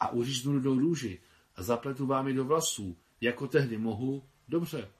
A 0.00 0.10
uříznu 0.10 0.52
rudou 0.52 0.78
růži 0.78 1.20
a 1.56 1.62
zapletu 1.62 2.06
vám 2.06 2.28
ji 2.28 2.34
do 2.34 2.44
vlasů, 2.44 2.96
jako 3.20 3.46
tehdy 3.46 3.78
mohu, 3.78 4.28
dobře. 4.48 4.90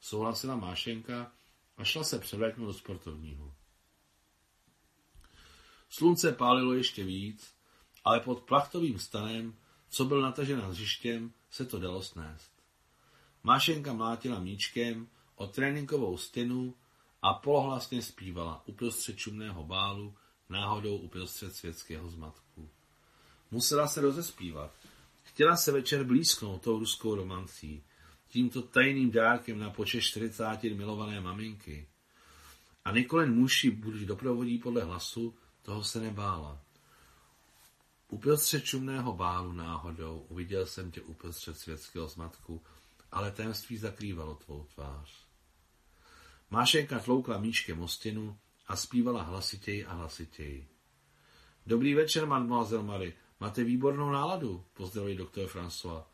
Souhlasila 0.00 0.56
Mášenka 0.56 1.32
a 1.80 1.84
šla 1.84 2.04
se 2.04 2.18
převléknout 2.18 2.66
do 2.66 2.72
sportovního. 2.72 3.54
Slunce 5.88 6.32
pálilo 6.32 6.74
ještě 6.74 7.04
víc, 7.04 7.54
ale 8.04 8.20
pod 8.20 8.42
plachtovým 8.42 8.98
stanem, 8.98 9.56
co 9.88 10.04
byl 10.04 10.20
natažen 10.20 10.60
hřištěm, 10.60 11.32
se 11.50 11.64
to 11.64 11.78
dalo 11.78 12.02
snést. 12.02 12.52
Mášenka 13.42 13.92
mlátila 13.92 14.40
míčkem 14.40 15.08
o 15.34 15.46
tréninkovou 15.46 16.16
stěnu 16.16 16.74
a 17.22 17.34
polohlasně 17.34 18.02
zpívala 18.02 18.62
uprostřed 18.66 19.16
čumného 19.16 19.64
bálu, 19.64 20.14
náhodou 20.48 20.96
uprostřed 20.96 21.54
světského 21.54 22.10
zmatku. 22.10 22.70
Musela 23.50 23.88
se 23.88 24.00
rozespívat. 24.00 24.72
Chtěla 25.22 25.56
se 25.56 25.72
večer 25.72 26.04
blízknout 26.04 26.62
tou 26.62 26.78
ruskou 26.78 27.14
romancí, 27.14 27.84
tímto 28.30 28.62
tajným 28.62 29.10
dárkem 29.10 29.58
na 29.58 29.70
počet 29.70 30.00
40 30.00 30.62
milované 30.78 31.20
maminky. 31.20 31.88
A 32.84 32.92
Nikolin 32.94 33.34
muži 33.34 33.70
buď 33.70 33.94
doprovodí 33.94 34.58
podle 34.58 34.84
hlasu, 34.84 35.34
toho 35.62 35.84
se 35.84 36.00
nebála. 36.00 36.62
Uprostřed 38.08 38.64
čumného 38.64 39.12
bálu 39.12 39.52
náhodou 39.52 40.26
uviděl 40.28 40.66
jsem 40.66 40.90
tě 40.90 41.02
uprostřed 41.02 41.58
světského 41.58 42.08
zmatku, 42.08 42.62
ale 43.12 43.30
tajemství 43.30 43.76
zakrývalo 43.76 44.34
tvou 44.34 44.66
tvář. 44.74 45.26
Mášenka 46.50 46.98
tloukla 46.98 47.38
míčkem 47.38 47.82
o 47.82 47.88
stěnu 47.88 48.38
a 48.66 48.76
zpívala 48.76 49.22
hlasitěji 49.22 49.86
a 49.86 49.92
hlasitěji. 49.92 50.68
Dobrý 51.66 51.94
večer, 51.94 52.26
mademoiselle 52.26 52.82
Marie. 52.82 53.12
Máte 53.40 53.64
výbornou 53.64 54.10
náladu, 54.10 54.64
pozdravil 54.74 55.16
doktor 55.16 55.46
François. 55.46 56.04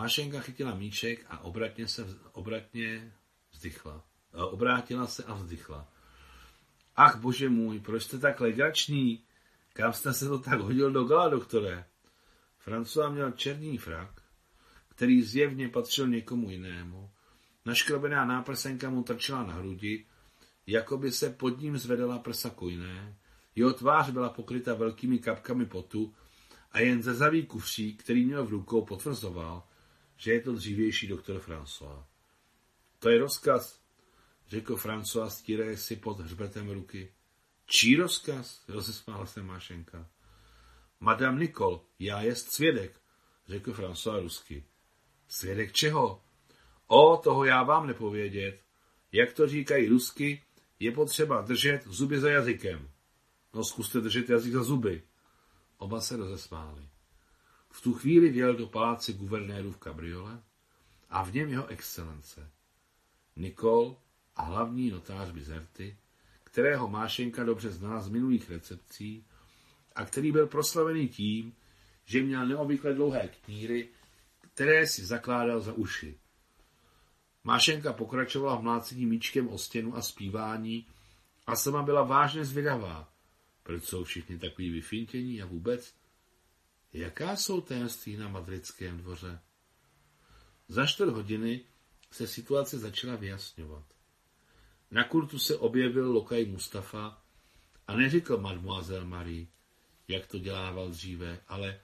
Mášenka 0.00 0.40
chytila 0.40 0.74
míček 0.74 1.26
a 1.28 1.38
obratně 1.38 1.88
se 1.88 2.06
obratně 2.32 3.12
vzdychla. 3.52 4.04
Eh, 4.34 4.36
obrátila 4.36 5.06
se 5.06 5.24
a 5.24 5.34
vzdychla. 5.34 5.88
Ach, 6.96 7.16
bože 7.16 7.48
můj, 7.48 7.80
proč 7.80 8.02
jste 8.02 8.18
tak 8.18 8.40
legrační? 8.40 9.24
Kam 9.72 9.92
jste 9.92 10.12
se 10.12 10.28
to 10.28 10.38
tak 10.38 10.60
hodil 10.60 10.92
do 10.92 11.04
gala, 11.04 11.28
doktore? 11.28 11.84
François 12.66 13.12
měl 13.12 13.30
černý 13.30 13.78
frak, 13.78 14.22
který 14.88 15.22
zjevně 15.22 15.68
patřil 15.68 16.08
někomu 16.08 16.50
jinému. 16.50 17.10
Naškrobená 17.66 18.24
náprsenka 18.24 18.90
mu 18.90 19.02
trčela 19.02 19.42
na 19.42 19.54
hrudi, 19.54 20.06
jako 20.66 20.98
by 20.98 21.12
se 21.12 21.30
pod 21.30 21.60
ním 21.60 21.78
zvedala 21.78 22.18
prsa 22.18 22.50
kojné. 22.50 23.16
Jeho 23.54 23.72
tvář 23.72 24.10
byla 24.10 24.28
pokryta 24.28 24.74
velkými 24.74 25.18
kapkami 25.18 25.66
potu 25.66 26.14
a 26.72 26.80
jen 26.80 27.02
ze 27.02 27.14
zavý 27.14 27.46
kufří, 27.46 27.96
který 27.96 28.24
měl 28.24 28.46
v 28.46 28.50
rukou, 28.50 28.84
potvrzoval, 28.84 29.62
že 30.20 30.32
je 30.32 30.40
to 30.40 30.52
dřívější 30.52 31.06
doktor 31.06 31.40
François. 31.40 32.04
To 32.98 33.08
je 33.08 33.18
rozkaz, 33.18 33.80
řekl 34.48 34.76
François, 34.76 35.28
stíraje 35.30 35.76
si 35.76 35.96
pod 35.96 36.20
hřbetem 36.20 36.70
ruky. 36.70 37.12
Čí 37.66 37.96
rozkaz? 37.96 38.64
rozesmála 38.68 39.26
se 39.26 39.42
Mášenka. 39.42 40.08
Madame 41.00 41.40
Nikol, 41.40 41.84
já 41.98 42.22
jest 42.22 42.52
svědek, 42.52 43.00
řekl 43.48 43.72
François 43.72 44.22
rusky. 44.22 44.64
Svědek 45.28 45.72
čeho? 45.72 46.22
O, 46.86 47.16
toho 47.16 47.44
já 47.44 47.62
vám 47.62 47.86
nepovědět. 47.86 48.60
Jak 49.12 49.32
to 49.32 49.48
říkají 49.48 49.88
rusky, 49.88 50.42
je 50.78 50.92
potřeba 50.92 51.42
držet 51.42 51.86
zuby 51.86 52.20
za 52.20 52.30
jazykem. 52.30 52.90
No 53.54 53.64
zkuste 53.64 54.00
držet 54.00 54.30
jazyk 54.30 54.52
za 54.52 54.62
zuby. 54.62 55.02
Oba 55.78 56.00
se 56.00 56.16
rozesmáli. 56.16 56.89
V 57.70 57.80
tu 57.82 57.94
chvíli 57.94 58.30
vjel 58.30 58.54
do 58.54 58.66
paláce 58.66 59.12
guvernéru 59.12 59.72
v 59.72 59.76
kabriole 59.76 60.42
a 61.10 61.24
v 61.24 61.34
něm 61.34 61.48
jeho 61.48 61.66
excelence. 61.66 62.50
Nikol 63.36 63.96
a 64.36 64.42
hlavní 64.42 64.90
notář 64.90 65.30
Bizerty, 65.30 65.96
kterého 66.44 66.88
Mášenka 66.88 67.44
dobře 67.44 67.70
zná 67.70 68.00
z 68.00 68.08
minulých 68.08 68.50
recepcí 68.50 69.24
a 69.94 70.04
který 70.04 70.32
byl 70.32 70.46
proslavený 70.46 71.08
tím, 71.08 71.54
že 72.04 72.22
měl 72.22 72.46
neobvykle 72.46 72.94
dlouhé 72.94 73.28
kníry, 73.44 73.88
které 74.40 74.86
si 74.86 75.04
zakládal 75.04 75.60
za 75.60 75.72
uši. 75.72 76.18
Mášenka 77.44 77.92
pokračovala 77.92 78.56
v 78.56 78.62
mlácení 78.62 79.06
míčkem 79.06 79.48
o 79.48 79.58
stěnu 79.58 79.96
a 79.96 80.02
zpívání 80.02 80.86
a 81.46 81.56
sama 81.56 81.82
byla 81.82 82.02
vážně 82.02 82.44
zvědavá. 82.44 83.12
Proč 83.62 83.84
jsou 83.84 84.04
všichni 84.04 84.38
takový 84.38 84.70
vyfintění 84.70 85.42
a 85.42 85.46
vůbec? 85.46 85.94
Jaká 86.92 87.36
jsou 87.36 87.60
tajemství 87.60 88.16
na 88.16 88.28
madridském 88.28 88.98
dvoře? 88.98 89.40
Za 90.68 90.86
čtvrt 90.86 91.08
hodiny 91.08 91.64
se 92.10 92.26
situace 92.26 92.78
začala 92.78 93.16
vyjasňovat. 93.16 93.84
Na 94.90 95.04
kurtu 95.04 95.38
se 95.38 95.56
objevil 95.56 96.12
lokaj 96.12 96.44
Mustafa 96.44 97.22
a 97.86 97.96
neřekl 97.96 98.36
mademoiselle 98.36 99.04
Marie, 99.04 99.46
jak 100.08 100.26
to 100.26 100.38
dělával 100.38 100.90
dříve, 100.90 101.40
ale 101.48 101.80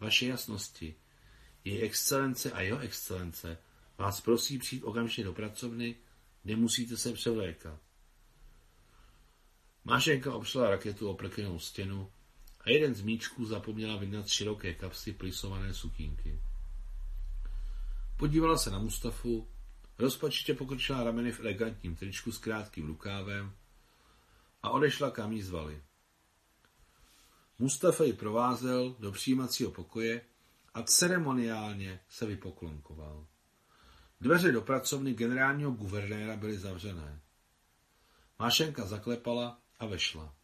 vaše 0.00 0.26
jasnosti, 0.26 0.94
její 1.64 1.82
excelence 1.82 2.52
a 2.52 2.60
jeho 2.60 2.78
excelence 2.78 3.58
vás 3.98 4.20
prosí 4.20 4.58
přijít 4.58 4.84
okamžitě 4.84 5.24
do 5.24 5.32
pracovny, 5.32 5.96
nemusíte 6.44 6.96
se 6.96 7.12
převlékat. 7.12 7.80
Mášenka 9.84 10.34
opřela 10.34 10.70
raketu 10.70 11.10
o 11.10 11.58
stěnu 11.58 12.12
a 12.68 12.70
jeden 12.70 12.94
z 12.94 13.02
míčků 13.02 13.44
zapomněla 13.44 13.96
vynat 13.96 14.28
široké 14.28 14.74
kapsy 14.74 15.12
plisované 15.12 15.74
sukínky. 15.74 16.40
Podívala 18.16 18.58
se 18.58 18.70
na 18.70 18.78
Mustafu, 18.78 19.48
rozpačitě 19.98 20.54
pokročila 20.54 21.04
rameny 21.04 21.32
v 21.32 21.40
elegantním 21.40 21.96
tričku 21.96 22.32
s 22.32 22.38
krátkým 22.38 22.86
rukávem 22.86 23.52
a 24.62 24.70
odešla 24.70 25.10
kam 25.10 25.32
jí 25.32 25.42
zvali. 25.42 25.82
Mustafa 27.58 28.04
ji 28.04 28.12
provázel 28.12 28.96
do 28.98 29.12
přijímacího 29.12 29.70
pokoje 29.70 30.20
a 30.74 30.82
ceremoniálně 30.82 32.00
se 32.08 32.26
vypoklonkoval. 32.26 33.26
Dveře 34.20 34.52
do 34.52 34.62
pracovny 34.62 35.14
generálního 35.14 35.70
guvernéra 35.70 36.36
byly 36.36 36.58
zavřené. 36.58 37.20
Mášenka 38.38 38.86
zaklepala 38.86 39.60
a 39.78 39.86
vešla. 39.86 40.37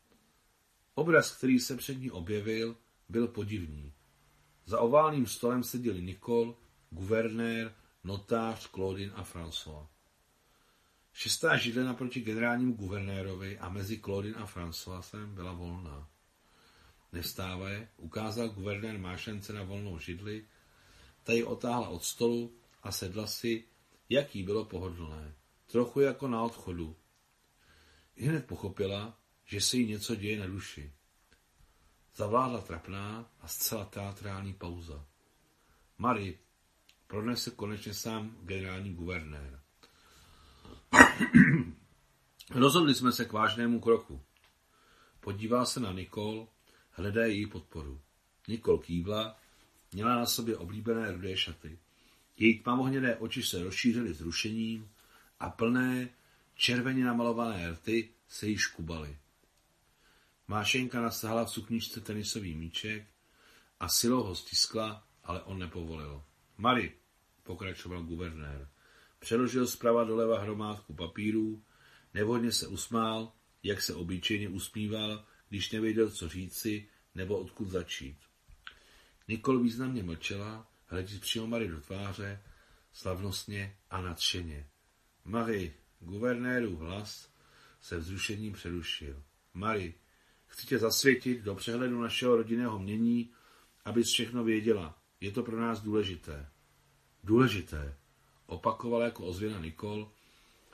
Obraz, 0.94 1.36
který 1.36 1.60
se 1.60 1.76
před 1.76 1.94
ní 1.94 2.10
objevil, 2.10 2.76
byl 3.08 3.28
podivný. 3.28 3.92
Za 4.66 4.80
oválným 4.80 5.26
stolem 5.26 5.62
seděli 5.62 6.02
Nikol, 6.02 6.56
guvernér, 6.90 7.74
notář, 8.04 8.70
Claudine 8.70 9.12
a 9.12 9.24
François. 9.24 9.86
Šestá 11.12 11.56
židle 11.56 11.84
naproti 11.84 12.20
generálnímu 12.20 12.74
guvernérovi 12.74 13.58
a 13.58 13.68
mezi 13.68 14.00
Claudine 14.00 14.34
a 14.34 14.46
Françoisem 14.46 15.34
byla 15.34 15.52
volná. 15.52 16.08
Nevstávaje, 17.12 17.88
ukázal 17.96 18.48
guvernér 18.48 18.98
Mášence 18.98 19.52
na 19.52 19.62
volnou 19.62 19.98
židli, 19.98 20.46
ta 21.22 21.32
ji 21.32 21.44
otáhla 21.44 21.88
od 21.88 22.04
stolu 22.04 22.56
a 22.82 22.92
sedla 22.92 23.26
si, 23.26 23.64
jak 24.08 24.34
jí 24.34 24.42
bylo 24.42 24.64
pohodlné, 24.64 25.34
trochu 25.66 26.00
jako 26.00 26.28
na 26.28 26.42
odchodu. 26.42 26.96
Hned 28.16 28.46
pochopila, 28.46 29.18
že 29.44 29.60
se 29.60 29.76
jí 29.76 29.86
něco 29.86 30.14
děje 30.14 30.40
na 30.40 30.46
duši. 30.46 30.92
Zavládla 32.16 32.60
trapná 32.60 33.30
a 33.40 33.48
zcela 33.48 33.84
teatrální 33.84 34.54
pauza. 34.54 35.06
Mary, 35.98 36.38
pronese 37.06 37.50
konečně 37.50 37.94
sám 37.94 38.36
generální 38.42 38.94
guvernér. 38.94 39.60
Rozhodli 42.50 42.94
jsme 42.94 43.12
se 43.12 43.24
k 43.24 43.32
vážnému 43.32 43.80
kroku. 43.80 44.22
Podíval 45.20 45.66
se 45.66 45.80
na 45.80 45.92
Nikol, 45.92 46.48
hledá 46.90 47.24
její 47.24 47.46
podporu. 47.46 48.00
Nikol 48.48 48.78
kývla, 48.78 49.36
měla 49.92 50.16
na 50.16 50.26
sobě 50.26 50.56
oblíbené 50.56 51.12
rudé 51.12 51.36
šaty. 51.36 51.78
Její 52.36 52.58
tmavohnědé 52.58 53.16
oči 53.16 53.42
se 53.42 53.62
rozšířily 53.62 54.14
zrušením 54.14 54.90
a 55.40 55.50
plné, 55.50 56.08
červeně 56.54 57.04
namalované 57.04 57.70
rty 57.70 58.08
se 58.28 58.46
jí 58.46 58.56
škubaly. 58.56 59.18
Mášenka 60.48 61.00
nasáhla 61.00 61.44
v 61.44 61.50
sukničce 61.50 62.00
tenisový 62.00 62.54
míček 62.54 63.06
a 63.80 63.88
silou 63.88 64.22
ho 64.22 64.34
stiskla, 64.34 65.06
ale 65.24 65.42
on 65.42 65.58
nepovolil. 65.58 66.24
Mary, 66.56 66.92
pokračoval 67.42 68.02
guvernér, 68.02 68.68
přeložil 69.18 69.66
zprava 69.66 70.04
doleva 70.04 70.40
hromádku 70.40 70.94
papírů, 70.94 71.62
nevhodně 72.14 72.52
se 72.52 72.66
usmál, 72.66 73.32
jak 73.62 73.82
se 73.82 73.94
obyčejně 73.94 74.48
usmíval, 74.48 75.24
když 75.48 75.70
nevěděl, 75.70 76.10
co 76.10 76.28
říci 76.28 76.88
nebo 77.14 77.38
odkud 77.38 77.68
začít. 77.68 78.18
Nikol 79.28 79.60
významně 79.60 80.02
mlčela, 80.02 80.70
hledí 80.86 81.18
přímo 81.18 81.46
Mary 81.46 81.68
do 81.68 81.80
tváře, 81.80 82.42
slavnostně 82.92 83.76
a 83.90 84.00
nadšeně. 84.00 84.68
Mary, 85.24 85.74
guvernéru 86.00 86.76
hlas, 86.76 87.30
se 87.80 87.98
vzrušením 87.98 88.52
přerušil. 88.52 89.22
Mary, 89.54 89.94
chci 90.54 90.66
tě 90.66 90.78
zasvětit 90.78 91.42
do 91.42 91.54
přehledu 91.54 92.02
našeho 92.02 92.36
rodinného 92.36 92.78
mění, 92.78 93.30
abys 93.84 94.08
všechno 94.08 94.44
věděla. 94.44 94.98
Je 95.20 95.30
to 95.32 95.42
pro 95.42 95.60
nás 95.60 95.80
důležité. 95.80 96.48
Důležité, 97.24 97.96
opakoval 98.46 99.02
jako 99.02 99.26
ozvěna 99.26 99.58
Nikol 99.58 100.12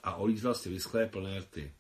a 0.02 0.14
olízla 0.14 0.54
si 0.54 0.68
vyschlé 0.68 1.06
plné 1.06 1.40
rty. 1.40 1.74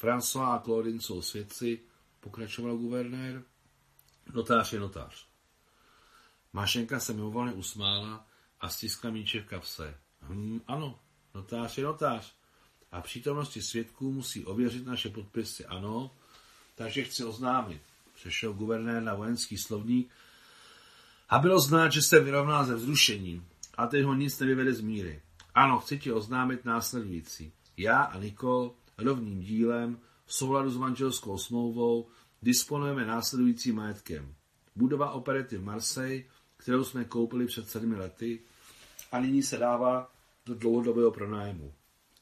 François 0.00 0.54
a 0.54 0.58
Claudine 0.58 1.00
jsou 1.00 1.22
svědci, 1.22 1.80
pokračoval 2.20 2.76
guvernér. 2.76 3.42
Notář 4.34 4.72
je 4.72 4.80
notář. 4.80 5.26
Mašenka 6.52 7.00
se 7.00 7.12
mimovolně 7.12 7.52
usmála 7.52 8.26
a 8.60 8.68
stiskla 8.68 9.10
míče 9.10 9.40
v 9.40 9.46
kapse. 9.46 9.98
Hm, 10.22 10.60
ano, 10.66 11.00
notář 11.34 11.78
je 11.78 11.84
notář. 11.84 12.34
A 12.90 13.00
přítomnosti 13.00 13.62
svědků 13.62 14.12
musí 14.12 14.44
ověřit 14.44 14.86
naše 14.86 15.08
podpisy 15.08 15.66
ano, 15.66 16.10
takže 16.74 17.04
chci 17.04 17.24
oznámit. 17.24 17.82
Přešel 18.14 18.52
guvernér 18.52 19.02
na 19.02 19.14
vojenský 19.14 19.58
slovník 19.58 20.10
a 21.28 21.38
bylo 21.38 21.60
znát, 21.60 21.92
že 21.92 22.02
se 22.02 22.20
vyrovná 22.20 22.66
se 22.66 22.74
vzrušením. 22.74 23.46
A 23.76 23.86
teď 23.86 24.04
ho 24.04 24.14
nic 24.14 24.38
nevyvede 24.38 24.74
z 24.74 24.80
míry. 24.80 25.22
Ano, 25.54 25.78
chci 25.78 25.98
ti 25.98 26.12
oznámit 26.12 26.64
následující. 26.64 27.52
Já 27.76 28.02
a 28.02 28.18
Nikol 28.18 28.74
rovným 28.98 29.40
dílem 29.40 29.98
v 30.26 30.34
souladu 30.34 30.70
s 30.70 30.76
manželskou 30.76 31.38
smlouvou 31.38 32.08
disponujeme 32.42 33.06
následujícím 33.06 33.76
majetkem. 33.76 34.34
Budova 34.76 35.10
operety 35.10 35.56
v 35.56 35.64
Marseille, 35.64 36.24
kterou 36.56 36.84
jsme 36.84 37.04
koupili 37.04 37.46
před 37.46 37.68
sedmi 37.68 37.96
lety 37.96 38.40
a 39.12 39.20
nyní 39.20 39.42
se 39.42 39.58
dává 39.58 40.10
do 40.46 40.54
dlouhodobého 40.54 41.10
pronájmu. 41.10 41.72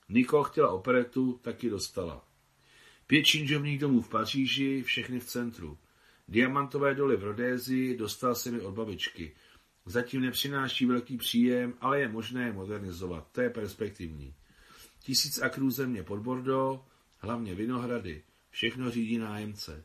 Nikol 0.09 0.45
chtěla 0.45 0.71
operetu, 0.71 1.41
taky 1.43 1.71
dostala. 1.71 2.25
Pět 3.11 3.23
činžovních 3.23 3.79
domů 3.79 4.03
v 4.03 4.09
Paříži, 4.09 4.83
všechny 4.83 5.21
v 5.21 5.25
centru. 5.25 5.79
Diamantové 6.29 6.95
doly 6.95 7.17
v 7.17 7.25
Rodézi 7.25 7.97
dostal 7.97 8.35
se 8.35 8.51
mi 8.51 8.61
od 8.61 8.75
babičky. 8.75 9.35
Zatím 9.87 10.21
nepřináší 10.21 10.87
velký 10.87 11.17
příjem, 11.17 11.75
ale 11.81 12.01
je 12.01 12.09
možné 12.09 12.45
je 12.45 12.53
modernizovat. 12.53 13.29
To 13.33 13.41
je 13.41 13.51
perspektivní. 13.51 14.35
Tisíc 15.03 15.43
akrů 15.43 15.71
země 15.71 16.03
pod 16.03 16.21
Bordeaux, 16.21 16.81
hlavně 17.19 17.55
vinohrady. 17.55 18.23
Všechno 18.51 18.91
řídí 18.91 19.19
nájemce. 19.19 19.85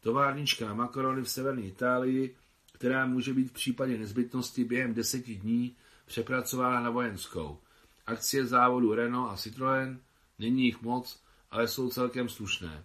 Továrnička 0.00 0.66
na 0.66 0.74
makarony 0.74 1.22
v 1.22 1.30
severní 1.30 1.66
Itálii, 1.66 2.36
která 2.72 3.06
může 3.06 3.34
být 3.34 3.48
v 3.48 3.52
případě 3.52 3.98
nezbytnosti 3.98 4.64
během 4.64 4.94
deseti 4.94 5.34
dní 5.34 5.76
přepracována 6.06 6.80
na 6.80 6.90
vojenskou. 6.90 7.58
Akcie 8.06 8.46
závodu 8.46 8.94
Renault 8.94 9.32
a 9.32 9.34
Citroën, 9.34 9.98
není 10.38 10.64
jich 10.64 10.82
moc, 10.82 11.23
ale 11.50 11.68
jsou 11.68 11.90
celkem 11.90 12.28
slušné. 12.28 12.84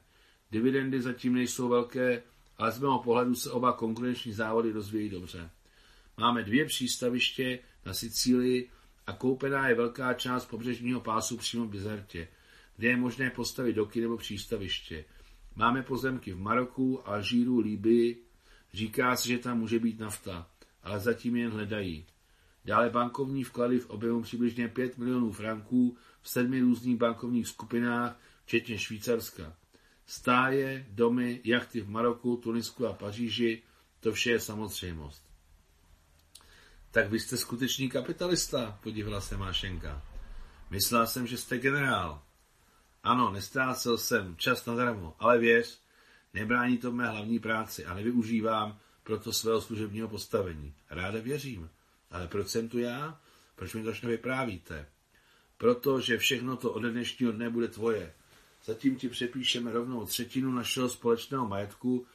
Dividendy 0.51 1.01
zatím 1.01 1.33
nejsou 1.33 1.69
velké, 1.69 2.23
ale 2.57 2.71
z 2.71 2.79
mého 2.79 2.99
pohledu 2.99 3.35
se 3.35 3.51
oba 3.51 3.73
konkurenční 3.73 4.33
závody 4.33 4.71
rozvíjí 4.71 5.09
dobře. 5.09 5.49
Máme 6.17 6.43
dvě 6.43 6.65
přístaviště 6.65 7.59
na 7.85 7.93
Sicílii 7.93 8.69
a 9.07 9.13
koupená 9.13 9.67
je 9.67 9.75
velká 9.75 10.13
část 10.13 10.45
pobřežního 10.45 11.01
pásu 11.01 11.37
přímo 11.37 11.65
v 11.65 11.69
Bizertě, 11.69 12.27
kde 12.77 12.87
je 12.87 12.97
možné 12.97 13.29
postavit 13.29 13.73
doky 13.73 14.01
nebo 14.01 14.17
přístaviště. 14.17 15.05
Máme 15.55 15.83
pozemky 15.83 16.33
v 16.33 16.39
Maroku, 16.39 17.07
Alžíru, 17.07 17.59
Líbii. 17.59 18.23
Říká 18.73 19.15
se, 19.15 19.27
že 19.27 19.37
tam 19.37 19.59
může 19.59 19.79
být 19.79 19.99
nafta, 19.99 20.47
ale 20.83 20.99
zatím 20.99 21.35
jen 21.35 21.51
hledají. 21.51 22.05
Dále 22.65 22.89
bankovní 22.89 23.43
vklady 23.43 23.79
v 23.79 23.89
objemu 23.89 24.21
přibližně 24.21 24.67
5 24.67 24.97
milionů 24.97 25.31
franků 25.31 25.97
v 26.21 26.29
sedmi 26.29 26.59
různých 26.59 26.97
bankovních 26.97 27.47
skupinách, 27.47 28.19
včetně 28.49 28.79
Švýcarska. 28.79 29.55
Stáje, 30.05 30.85
domy, 30.89 31.41
jachty 31.43 31.81
v 31.81 31.89
Maroku, 31.89 32.37
Tunisku 32.37 32.87
a 32.87 32.93
Paříži, 32.93 33.63
to 33.99 34.11
vše 34.11 34.31
je 34.31 34.39
samozřejmost. 34.39 35.23
Tak 36.91 37.09
vy 37.09 37.19
jste 37.19 37.37
skutečný 37.37 37.89
kapitalista, 37.89 38.79
podívala 38.83 39.21
se 39.21 39.37
Mášenka. 39.37 40.05
Myslela 40.69 41.05
jsem, 41.05 41.27
že 41.27 41.37
jste 41.37 41.57
generál. 41.57 42.21
Ano, 43.03 43.31
nestrácel 43.31 43.97
jsem 43.97 44.35
čas 44.37 44.65
nadarmo, 44.65 45.15
ale 45.19 45.39
věř, 45.39 45.81
nebrání 46.33 46.77
to 46.77 46.91
mé 46.91 47.07
hlavní 47.07 47.39
práci 47.39 47.85
a 47.85 47.93
nevyužívám 47.93 48.79
proto 49.03 49.33
svého 49.33 49.61
služebního 49.61 50.07
postavení. 50.07 50.73
Ráda 50.89 51.19
věřím. 51.19 51.69
Ale 52.11 52.27
proč 52.27 52.47
jsem 52.47 52.69
tu 52.69 52.79
já? 52.79 53.21
Proč 53.55 53.73
mi 53.73 53.83
to 53.83 53.91
nevyprávíte? 54.03 54.89
Protože 55.57 56.17
všechno 56.17 56.57
to 56.57 56.71
ode 56.71 56.91
dnešního 56.91 57.31
dne 57.31 57.49
bude 57.49 57.67
tvoje. 57.67 58.13
Zatím 58.65 58.95
ti 58.95 59.09
přepíšeme 59.09 59.71
rovnou 59.71 60.05
třetinu 60.05 60.51
našeho 60.51 60.89
společného 60.89 61.47
majetku, 61.47 62.07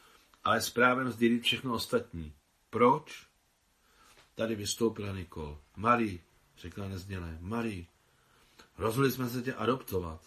ale 0.45 0.61
s 0.61 0.71
právem 0.71 1.13
sdělit 1.13 1.43
všechno 1.43 1.75
ostatní. 1.75 2.33
Proč? 2.71 3.27
Tady 4.35 4.55
vystoupila 4.55 5.13
Nikol. 5.13 5.61
Marie, 5.77 6.19
řekla 6.59 6.89
nezněle, 6.89 7.39
Marie, 7.41 7.85
rozhodli 8.79 9.13
jsme 9.13 9.29
se 9.29 9.43
tě 9.43 9.55
adoptovat. 9.55 10.21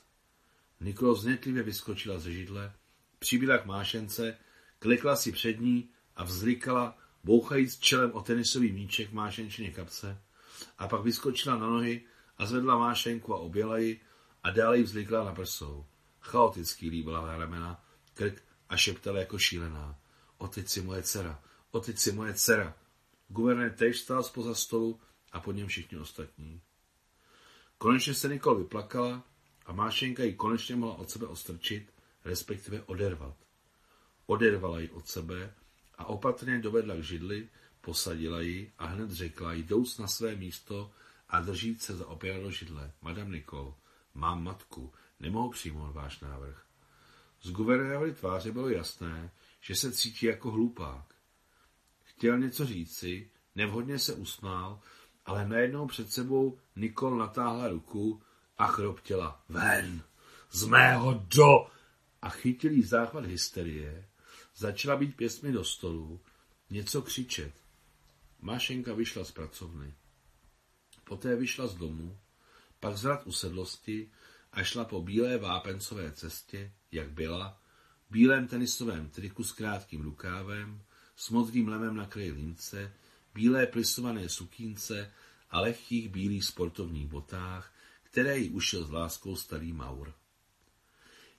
Nikol 0.79 1.15
znětlivě 1.15 1.63
vyskočila 1.63 2.19
ze 2.19 2.31
židle, 2.31 2.73
přibila 3.19 3.57
k 3.57 3.65
mášence, 3.65 4.37
klikla 4.79 5.15
si 5.15 5.31
před 5.31 5.59
ní 5.59 5.89
a 6.15 6.23
vzlikala, 6.23 6.97
bouchajíc 7.23 7.79
čelem 7.79 8.11
o 8.11 8.21
tenisový 8.21 8.71
míček 8.71 9.09
v 9.09 9.13
mášenčině 9.13 9.73
a 10.77 10.87
pak 10.87 11.01
vyskočila 11.01 11.57
na 11.57 11.69
nohy 11.69 12.01
a 12.37 12.45
zvedla 12.45 12.77
mášenku 12.77 13.33
a 13.33 13.37
objela 13.37 13.77
ji 13.77 14.01
a 14.43 14.51
dále 14.51 14.77
ji 14.77 14.83
vzlikla 14.83 15.23
na 15.23 15.35
prsou. 15.35 15.85
Chaoticky 16.27 16.89
líbila 16.89 17.27
na 17.27 17.37
ramena, 17.37 17.83
krk 18.13 18.43
a 18.69 18.77
šeptala 18.77 19.19
jako 19.19 19.39
šílená. 19.39 19.99
O 20.37 20.47
teď 20.47 20.67
si 20.67 20.81
moje 20.81 21.03
dcera, 21.03 21.43
o 21.71 21.79
teď 21.79 21.97
si 21.97 22.11
moje 22.11 22.33
dcera. 22.33 22.77
Guvernér 23.27 23.73
též 23.73 23.99
stál 23.99 24.23
spoza 24.23 24.55
stolu 24.55 24.99
a 25.31 25.39
pod 25.39 25.51
něm 25.51 25.67
všichni 25.67 25.97
ostatní. 25.97 26.61
Konečně 27.77 28.13
se 28.13 28.27
Nikol 28.27 28.55
vyplakala 28.55 29.23
a 29.65 29.73
Mášenka 29.73 30.23
ji 30.23 30.33
konečně 30.33 30.75
mohla 30.75 30.95
od 30.95 31.09
sebe 31.09 31.27
ostrčit, 31.27 31.93
respektive 32.25 32.81
odervat. 32.81 33.35
Odervala 34.25 34.79
ji 34.79 34.89
od 34.89 35.07
sebe 35.07 35.53
a 35.97 36.05
opatrně 36.05 36.59
dovedla 36.59 36.95
k 36.95 37.03
židli, 37.03 37.49
posadila 37.81 38.41
ji 38.41 38.71
a 38.77 38.85
hned 38.85 39.11
řekla, 39.11 39.53
jdouc 39.53 39.97
na 39.97 40.07
své 40.07 40.35
místo 40.35 40.91
a 41.29 41.39
držít 41.41 41.81
se 41.81 41.95
za 41.95 42.07
opěradlo 42.07 42.51
židle. 42.51 42.91
Madame 43.01 43.29
Nikol, 43.29 43.75
mám 44.13 44.43
matku, 44.43 44.93
nemohu 45.19 45.49
přijmout 45.49 45.91
váš 45.91 46.19
návrh. 46.19 46.65
Z 47.41 47.51
guvernérovy 47.51 48.13
tváře 48.13 48.51
bylo 48.51 48.69
jasné, 48.69 49.31
že 49.61 49.75
se 49.75 49.91
cítí 49.91 50.25
jako 50.25 50.51
hlupák. 50.51 51.15
Chtěl 52.03 52.39
něco 52.39 52.65
říci, 52.65 53.29
nevhodně 53.55 53.99
se 53.99 54.13
usmál, 54.13 54.79
ale 55.25 55.47
najednou 55.47 55.87
před 55.87 56.11
sebou 56.11 56.59
Nikol 56.75 57.17
natáhla 57.17 57.67
ruku 57.67 58.21
a 58.57 58.67
chroptěla. 58.67 59.43
Ven! 59.49 60.03
Z 60.51 60.65
mého 60.65 61.13
do! 61.13 61.67
A 62.21 62.29
chytil 62.29 62.71
jí 62.71 62.83
záchvat 62.83 63.25
hysterie. 63.25 64.07
Začala 64.55 64.95
být 64.95 65.15
pěstmi 65.15 65.51
do 65.51 65.63
stolu, 65.63 66.19
něco 66.69 67.01
křičet. 67.01 67.53
Mášenka 68.41 68.93
vyšla 68.93 69.23
z 69.23 69.31
pracovny. 69.31 69.93
Poté 71.03 71.35
vyšla 71.35 71.67
z 71.67 71.75
domu, 71.75 72.17
pak 72.79 72.97
z 72.97 73.07
usedlosti 73.25 74.11
a 74.51 74.63
šla 74.63 74.85
po 74.85 75.01
bílé 75.01 75.37
vápencové 75.37 76.11
cestě, 76.11 76.71
jak 76.91 77.11
byla, 77.11 77.61
bílém 78.09 78.47
tenisovém 78.47 79.09
triku 79.09 79.43
s 79.43 79.51
krátkým 79.51 80.01
rukávem, 80.01 80.81
s 81.15 81.29
modrým 81.29 81.67
lemem 81.67 81.95
na 81.95 82.05
kraji 82.05 82.31
lince, 82.31 82.93
bílé 83.33 83.67
plisované 83.67 84.29
sukínce 84.29 85.13
a 85.49 85.61
lehkých 85.61 86.09
bílých 86.09 86.43
sportovních 86.43 87.07
botách, 87.07 87.73
které 88.03 88.37
jí 88.37 88.49
ušel 88.49 88.83
s 88.83 88.91
láskou 88.91 89.35
starý 89.35 89.73
Maur. 89.73 90.13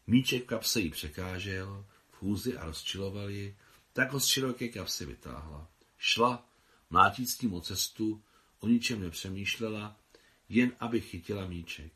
Míček 0.07 0.45
kapse 0.45 0.81
jí 0.81 0.91
překážel, 0.91 1.87
v 2.11 2.23
hůzi 2.23 2.57
a 2.57 2.65
rozčiloval 2.65 3.31
ji, 3.31 3.57
tak 3.93 4.13
ho 4.13 4.21
z 4.21 4.27
široké 4.27 4.69
kapsy 4.69 5.07
vytáhla. 5.07 5.71
Šla, 5.99 6.49
mlátíc 6.91 7.37
tím 7.37 7.55
o 7.55 7.61
cestu, 7.61 8.23
o 8.61 8.69
ničem 8.69 9.01
nepřemýšlela, 9.01 9.97
jen 10.49 10.73
aby 10.81 11.01
chytila 11.01 11.47
míček, 11.47 11.93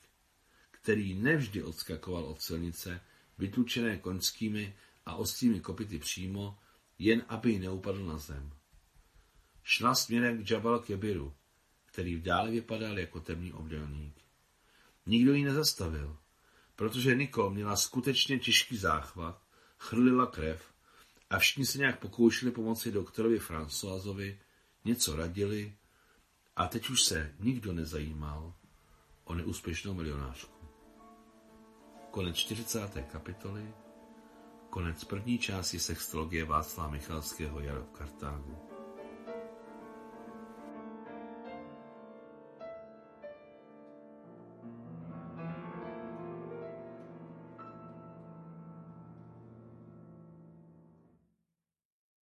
který 0.82 1.14
nevždy 1.14 1.62
odskakoval 1.62 2.24
od 2.24 2.42
silnice, 2.42 3.00
vytlučené 3.38 3.98
koňskými 3.98 4.76
a 5.06 5.14
ostými 5.14 5.60
kopity 5.60 5.98
přímo, 5.98 6.58
jen 6.98 7.24
aby 7.28 7.58
neupadl 7.58 8.06
na 8.06 8.18
zem. 8.18 8.52
Šla 9.62 9.94
směrem 9.94 10.44
k 10.44 10.50
Jabal 10.50 10.78
Kebiru, 10.78 11.34
který 11.86 12.16
v 12.16 12.22
dále 12.22 12.50
vypadal 12.50 12.98
jako 12.98 13.20
temný 13.20 13.52
obdelník. 13.52 14.14
Nikdo 15.06 15.32
ji 15.32 15.44
nezastavil, 15.44 16.16
protože 16.76 17.14
Nikol 17.14 17.50
měla 17.50 17.76
skutečně 17.76 18.38
těžký 18.38 18.76
záchvat, 18.76 19.42
chrlila 19.78 20.26
krev 20.26 20.72
a 21.30 21.38
všichni 21.38 21.66
se 21.66 21.78
nějak 21.78 21.98
pokoušeli 21.98 22.52
pomoci 22.52 22.92
doktorovi 22.92 23.38
Françoisovi, 23.38 24.38
něco 24.84 25.16
radili 25.16 25.76
a 26.56 26.66
teď 26.68 26.90
už 26.90 27.02
se 27.02 27.34
nikdo 27.40 27.72
nezajímal 27.72 28.54
o 29.24 29.34
neúspěšnou 29.34 29.94
milionářku. 29.94 30.61
Konec 32.12 32.36
40. 32.36 32.78
kapitoly, 33.12 33.74
konec 34.70 35.04
první 35.04 35.38
části 35.38 35.78
sextologie 35.78 36.44
Václava 36.44 36.90
Michalského 36.90 37.60
Jaro 37.60 37.82
v 37.82 37.90
Kartágu. 37.90 38.71